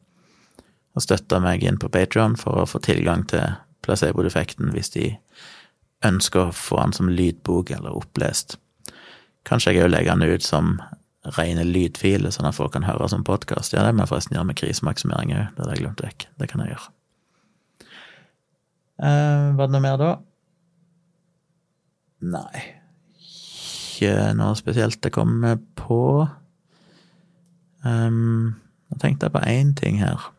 og 0.95 1.03
støtte 1.03 1.41
meg 1.43 1.67
inn 1.67 1.79
på 1.83 1.91
Patrion 1.93 2.39
for 2.39 2.63
å 2.63 2.69
få 2.71 2.81
tilgang 2.83 3.27
til 3.31 3.57
placeboeffekten 3.85 4.73
hvis 4.75 4.95
de 4.95 5.09
ønsker 6.07 6.49
å 6.49 6.57
få 6.57 6.81
den 6.81 6.95
som 6.97 7.11
lydbok 7.11 7.73
eller 7.75 7.97
opplest. 7.97 8.57
Kanskje 9.45 9.75
jeg 9.75 9.85
òg 9.85 9.93
legger 9.93 10.17
den 10.17 10.37
ut 10.37 10.45
som 10.47 10.77
rene 11.25 11.65
lydfiler, 11.65 12.33
sånn 12.35 12.49
at 12.51 12.57
folk 12.57 12.75
kan 12.75 12.85
høre 12.85 13.09
som 13.09 13.25
podkast. 13.25 13.73
Ja, 13.73 13.85
det 13.87 13.95
må 13.97 14.05
jeg 14.05 14.13
forresten 14.13 14.37
gjøre 14.37 14.51
med 14.51 14.61
krisemaksimering 14.61 15.33
òg, 15.33 15.51
det 15.55 15.65
hadde 15.65 15.77
jeg 15.77 15.85
glemt 15.85 16.05
vekk. 16.05 16.29
Det 16.41 16.51
kan 16.51 16.65
jeg 16.65 16.75
gjøre. 16.75 16.93
Eh, 19.05 19.49
var 19.57 19.69
det 19.69 19.75
noe 19.75 19.85
mer 19.85 20.01
da? 20.01 20.11
Nei, 22.35 22.65
ikke 23.95 24.35
noe 24.39 24.57
spesielt 24.59 25.05
jeg 25.05 25.15
kommer 25.15 25.59
på. 25.79 26.27
Um, 27.85 28.55
nå 28.89 29.01
tenkte 29.01 29.29
jeg 29.29 29.35
på 29.35 29.45
én 29.49 29.75
ting 29.77 30.01
her. 30.01 30.31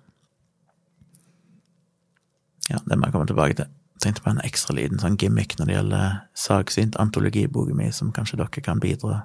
Ja, 2.72 2.80
det 2.88 2.98
må 2.98 3.06
jeg 3.08 3.14
komme 3.14 3.30
tilbake 3.30 3.58
til. 3.60 3.70
Tenkte 4.02 4.26
på 4.26 4.34
en 4.34 4.42
ekstra 4.46 4.76
liten 4.78 5.00
sånn 5.02 5.18
gimmick 5.22 5.56
når 5.58 5.70
det 5.70 5.78
gjelder 5.78 6.18
saksynt 6.38 6.98
antologiboka 7.02 7.76
mi, 7.78 7.92
som 7.94 8.12
kanskje 8.16 8.42
dere 8.42 8.66
kan 8.66 8.82
bidra 8.82 9.24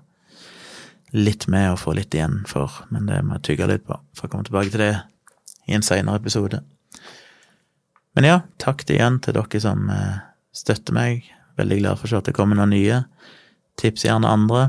litt 1.16 1.46
med 1.50 1.72
og 1.72 1.80
få 1.82 1.94
litt 1.98 2.14
igjen 2.14 2.42
for, 2.48 2.82
men 2.94 3.08
det 3.10 3.20
må 3.26 3.38
jeg 3.38 3.46
tygge 3.50 3.68
litt 3.70 3.86
på, 3.86 3.96
for 4.16 4.28
å 4.28 4.32
komme 4.32 4.46
tilbake 4.46 4.72
til 4.72 4.84
det 4.84 4.94
i 5.70 5.76
en 5.76 5.86
seinere 5.86 6.20
episode. 6.20 6.62
Men 8.18 8.26
ja, 8.26 8.40
takk 8.62 8.84
igjen 8.90 9.20
til 9.22 9.36
dere 9.36 9.62
som 9.62 9.90
eh, 9.92 10.20
støtter 10.56 10.96
meg. 10.96 11.26
Veldig 11.60 11.80
glad 11.82 12.00
for 12.00 12.18
at 12.18 12.26
det 12.26 12.34
kommer 12.36 12.58
noen 12.58 12.74
nye. 12.74 13.02
Tips 13.80 14.06
gjerne 14.06 14.28
andre 14.28 14.68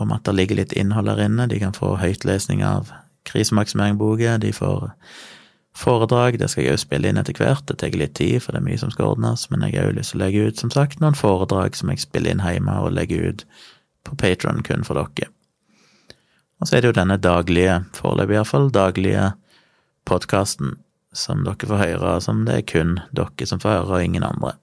om 0.00 0.12
at 0.14 0.24
det 0.26 0.34
ligger 0.34 0.58
litt 0.58 0.74
innhold 0.76 1.12
her 1.12 1.22
inne. 1.26 1.48
De 1.50 1.60
kan 1.60 1.76
få 1.76 1.94
høytlesning 2.00 2.64
av 2.66 2.90
krisemaksimering-boka. 3.28 4.38
De 4.42 4.52
får 4.54 4.88
foredrag. 5.76 6.38
Det 6.40 6.48
skal 6.50 6.64
jeg 6.64 6.76
òg 6.76 6.82
spille 6.82 7.10
inn 7.10 7.20
etter 7.20 7.36
hvert. 7.38 7.66
Det 7.68 7.78
tar 7.82 7.94
litt 7.98 8.16
tid, 8.18 8.40
for 8.42 8.54
det 8.54 8.62
er 8.62 8.68
mye 8.68 8.80
som 8.80 8.92
skal 8.94 9.12
ordnes. 9.12 9.46
Men 9.52 9.66
jeg 9.66 9.78
har 9.78 9.92
òg 9.92 9.98
lyst 9.98 10.14
til 10.14 10.20
å 10.20 10.24
legge 10.24 10.48
ut, 10.48 10.60
som 10.60 10.72
sagt, 10.74 11.00
noen 11.02 11.18
foredrag 11.18 11.78
som 11.78 11.92
jeg 11.92 12.04
spiller 12.04 12.34
inn 12.34 12.44
hjemme 12.44 12.74
og 12.82 12.94
legger 12.96 13.30
ut 13.30 13.46
på 14.04 14.18
Patron 14.20 14.62
kun 14.66 14.86
for 14.86 14.98
dere. 14.98 15.30
Og 16.64 16.68
så 16.70 16.78
er 16.78 16.80
det 16.80 16.88
jo 16.88 16.96
denne 16.96 17.18
daglige, 17.20 17.72
foreløpig 17.92 18.38
iallfall, 18.38 18.70
daglige 18.72 19.34
podkasten 20.08 20.78
som 21.12 21.42
dere 21.44 21.66
får 21.68 21.80
høre, 21.82 22.12
som 22.24 22.38
det 22.48 22.54
er 22.56 22.62
kun 22.64 22.94
dere 23.12 23.48
som 23.50 23.60
får 23.60 23.74
høre, 23.74 23.90
og 23.98 24.04
ingen 24.06 24.24
andre. 24.24 24.54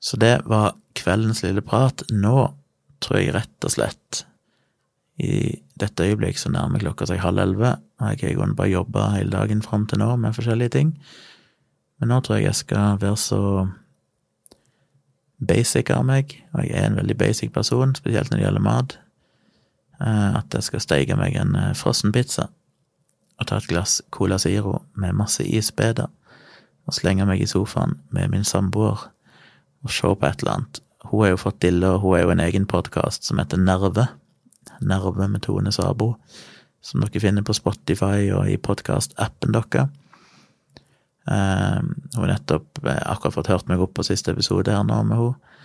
Så 0.00 0.16
det 0.16 0.46
var 0.48 0.78
kveldens 0.96 1.42
lille 1.44 1.60
prat. 1.60 2.06
Nå 2.08 2.46
tror 3.04 3.20
jeg 3.20 3.34
rett 3.36 3.66
og 3.68 3.74
slett 3.74 4.22
i 5.20 5.58
dette 5.76 6.06
øyeblikk 6.08 6.40
så 6.40 6.54
nærmer 6.54 6.80
klokka 6.80 7.04
seg 7.10 7.20
halv 7.20 7.42
elleve, 7.42 7.74
og 8.00 8.14
jeg 8.14 8.38
har 8.38 8.48
i 8.48 8.54
bare 8.56 8.70
jobba 8.72 9.10
hele 9.12 9.34
dagen 9.34 9.60
fram 9.60 9.84
til 9.90 10.00
nå 10.00 10.14
med 10.22 10.38
forskjellige 10.38 10.72
ting. 10.78 10.94
Men 12.00 12.14
nå 12.14 12.22
tror 12.24 12.38
jeg 12.38 12.46
jeg 12.46 12.60
skal 12.62 12.96
være 13.04 13.20
så 13.20 13.42
basic 15.52 15.92
av 15.92 16.08
meg, 16.08 16.32
og 16.54 16.64
jeg 16.64 16.80
er 16.80 16.88
en 16.88 16.98
veldig 17.02 17.18
basic 17.20 17.52
person, 17.52 17.92
spesielt 17.98 18.32
når 18.32 18.40
det 18.40 18.46
gjelder 18.46 18.66
mat, 18.70 18.96
at 20.06 20.54
jeg 20.54 20.66
skal 20.68 20.84
steike 20.84 21.16
meg 21.18 21.36
en 21.40 21.56
eh, 21.58 21.74
frossenpizza 21.76 22.48
og 23.38 23.46
ta 23.46 23.58
et 23.58 23.68
glass 23.70 24.00
Cola 24.14 24.38
Ziro 24.38 24.80
med 24.98 25.16
masse 25.18 25.44
isbeder 25.46 26.08
og 26.88 26.96
slenge 26.96 27.26
meg 27.28 27.42
i 27.42 27.48
sofaen 27.50 27.98
med 28.14 28.32
min 28.32 28.46
samboer 28.46 29.08
og 29.84 29.92
se 29.94 30.10
på 30.10 30.26
et 30.26 30.42
eller 30.42 30.56
annet. 30.56 30.80
Hun 31.08 31.22
har 31.22 31.32
jo 31.32 31.40
fått 31.44 31.60
dille, 31.62 31.86
og 31.86 32.02
hun 32.02 32.16
har 32.16 32.24
jo 32.24 32.32
en 32.34 32.42
egen 32.42 32.66
podkast 32.66 33.28
som 33.28 33.38
heter 33.38 33.60
Nerve. 33.60 34.08
Nerve 34.80 35.28
med 35.30 35.44
Tone 35.46 35.70
Sabo, 35.72 36.16
som 36.82 37.04
dere 37.04 37.22
finner 37.22 37.46
på 37.46 37.54
Spotify 37.56 38.28
og 38.34 38.50
i 38.50 38.58
podkastappen 38.58 39.54
deres. 39.54 39.94
Um, 41.28 41.92
hun 42.14 42.22
har 42.24 42.30
nettopp 42.32 42.80
eh, 42.86 43.02
akkurat 43.04 43.34
fått 43.34 43.50
hørt 43.52 43.66
meg 43.68 43.82
opp 43.84 43.92
på 43.98 44.06
siste 44.06 44.32
episode 44.32 44.72
her 44.72 44.86
nå 44.88 45.02
med 45.04 45.20
henne. 45.20 45.56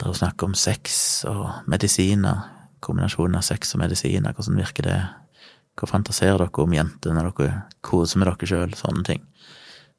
Der 0.00 0.08
hun 0.08 0.16
snakker 0.16 0.48
om 0.48 0.54
sex 0.56 0.94
og 1.28 1.68
medisiner. 1.68 2.59
Kombinasjonen 2.84 3.38
av 3.38 3.44
sex 3.46 3.74
og 3.76 3.82
medisiner, 3.82 4.34
hvordan 4.36 4.60
virker 4.60 4.86
det? 4.86 5.00
Hva 5.78 5.88
fantaserer 5.88 6.40
dere 6.42 6.64
om 6.64 6.74
jenter 6.74 7.14
når 7.16 7.30
dere 7.36 7.62
koser 7.86 8.20
med 8.20 8.28
dere 8.30 8.48
sjøl? 8.48 8.76
Sånne 8.76 9.04
ting. 9.06 9.24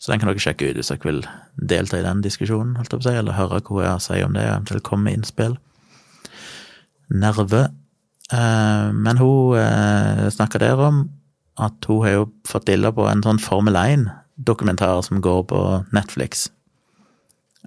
Så 0.01 0.11
den 0.11 0.21
kan 0.21 0.31
dere 0.31 0.41
sjekke 0.41 0.71
ut 0.71 0.79
hvis 0.79 0.89
dere 0.89 1.05
vil 1.05 1.21
delta 1.73 1.99
i 1.99 2.05
den 2.05 2.23
diskusjonen, 2.25 2.73
holdt 2.79 2.93
jeg 2.93 3.01
på 3.01 3.05
å 3.05 3.09
si, 3.09 3.17
eller 3.19 3.37
høre 3.37 3.61
hva 3.61 3.83
jeg 3.85 4.23
å 4.23 4.27
om 4.27 4.37
det, 4.37 4.47
eventuelt 4.49 4.85
komme 4.87 5.07
med 5.07 5.19
innspill. 5.19 5.57
Nerve. 7.11 7.67
Eh, 8.33 8.87
men 8.95 9.19
hun 9.19 9.59
eh, 9.59 10.25
snakka 10.33 10.61
der 10.63 10.81
om 10.81 11.03
at 11.61 11.85
hun 11.85 12.01
har 12.05 12.15
jo 12.15 12.25
fått 12.47 12.69
dilla 12.71 12.93
på 12.95 13.05
en 13.09 13.21
sånn 13.25 13.41
Formel 13.43 13.77
1-dokumentar 13.77 15.03
som 15.05 15.21
går 15.21 15.43
på 15.51 15.61
Netflix. 15.93 16.47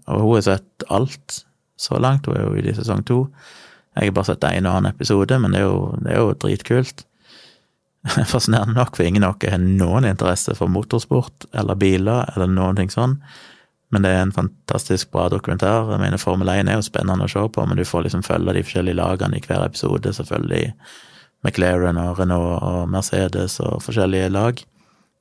Og 0.09 0.25
hun 0.25 0.33
har 0.35 0.47
sett 0.49 0.87
alt 0.91 1.45
så 1.81 2.01
langt, 2.03 2.27
hun 2.27 2.39
er 2.39 2.49
jo 2.49 2.59
i 2.59 2.75
sesong 2.75 3.05
to. 3.07 3.21
Jeg 3.95 4.11
har 4.11 4.15
bare 4.17 4.31
sett 4.33 4.45
en 4.49 4.67
og 4.67 4.77
annen 4.77 4.93
episode, 4.93 5.39
men 5.39 5.55
det 5.55 5.63
er 5.63 5.69
jo, 5.69 5.81
det 6.03 6.13
er 6.13 6.23
jo 6.23 6.37
dritkult. 6.45 7.05
Fascinerende 8.33 8.77
nok, 8.77 8.97
for 8.97 9.07
ingen 9.07 9.25
av 9.25 9.39
dere 9.41 9.57
har 9.57 9.65
noen 9.65 10.09
interesse 10.09 10.57
for 10.59 10.73
motorsport 10.73 11.47
eller 11.57 11.79
biler 11.79 12.29
eller 12.35 12.51
noen 12.51 12.81
ting 12.81 12.93
sånn. 12.93 13.19
Men 13.95 14.03
det 14.03 14.11
er 14.11 14.25
en 14.25 14.35
fantastisk 14.35 15.13
bra 15.15 15.29
dokumentar. 15.31 15.87
Jeg 15.93 16.03
mener, 16.03 16.19
Formel 16.19 16.51
1 16.51 16.69
er 16.69 16.81
jo 16.81 16.85
spennende 16.85 17.29
å 17.29 17.31
se 17.31 17.45
på, 17.55 17.65
men 17.69 17.79
du 17.79 17.85
får 17.87 18.09
liksom 18.09 18.25
følge 18.27 18.57
de 18.57 18.65
forskjellige 18.67 18.99
lagene 18.99 19.39
i 19.39 19.45
hver 19.45 19.63
episode. 19.69 20.13
Selvfølgelig 20.17 20.73
McLaren 21.47 22.01
og 22.03 22.19
Renault 22.19 22.65
og 22.65 22.89
Mercedes 22.91 23.61
og 23.63 23.85
forskjellige 23.85 24.33
lag. 24.35 24.65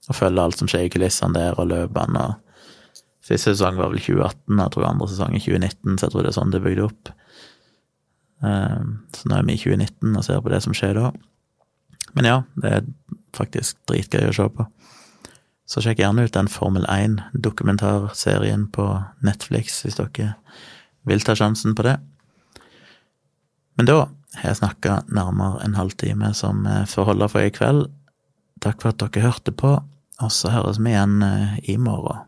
Og 0.10 0.18
følge 0.18 0.42
alt 0.42 0.58
som 0.60 0.72
skjer 0.72 0.88
i 0.88 0.92
kulissene 0.92 1.38
der, 1.38 1.60
og 1.62 1.70
løpene. 1.70 2.24
og 2.24 2.74
Siste 3.24 3.54
sesong 3.54 3.78
var 3.80 3.94
vel 3.94 4.02
2018, 4.02 4.58
jeg 4.60 4.74
tror 4.74 4.90
andre 4.90 5.08
sesong 5.08 5.38
i 5.38 5.44
2019, 5.44 6.00
så 6.00 6.08
jeg 6.08 6.16
tror 6.16 6.26
det 6.26 6.32
er 6.34 6.36
sånn 6.42 6.50
det 6.52 6.60
er 6.60 6.66
bygd 6.66 6.82
opp. 6.90 7.12
Ehm, 8.44 8.98
så 9.16 9.30
nå 9.30 9.38
er 9.38 9.48
vi 9.48 9.56
i 9.56 9.62
2019 9.62 10.18
og 10.18 10.26
ser 10.26 10.42
på 10.44 10.52
det 10.54 10.62
som 10.66 10.76
skjer 10.76 10.98
da. 11.00 11.12
Men 12.14 12.30
ja, 12.30 12.38
det 12.62 12.72
er 12.78 12.90
faktisk 13.34 13.80
dritgøy 13.90 14.30
å 14.30 14.36
se 14.36 14.48
på. 14.54 14.68
Så 15.70 15.82
sjekk 15.82 16.04
gjerne 16.04 16.26
ut 16.28 16.36
den 16.36 16.52
Formel 16.52 16.86
1-dokumentarserien 16.92 18.68
på 18.76 18.88
Netflix 19.24 19.80
hvis 19.86 19.98
dere 19.98 20.34
vil 21.08 21.24
ta 21.24 21.36
sjansen 21.40 21.74
på 21.76 21.86
det. 21.88 21.96
Men 23.80 23.90
da 23.90 23.98
har 24.38 24.52
jeg 24.52 24.60
snakka 24.60 25.00
nærmere 25.14 25.64
en 25.64 25.78
halvtime 25.80 26.34
som 26.38 26.68
får 26.90 27.10
holde 27.10 27.32
for 27.32 27.48
i 27.48 27.54
kveld. 27.54 27.88
Takk 28.64 28.84
for 28.84 28.94
at 28.94 29.02
dere 29.02 29.26
hørte 29.26 29.56
på, 29.56 29.74
og 30.22 30.32
så 30.32 30.52
høres 30.54 30.80
vi 30.80 30.94
igjen 30.94 31.24
eh, 31.26 31.58
i 31.74 31.78
morgen. 31.82 32.28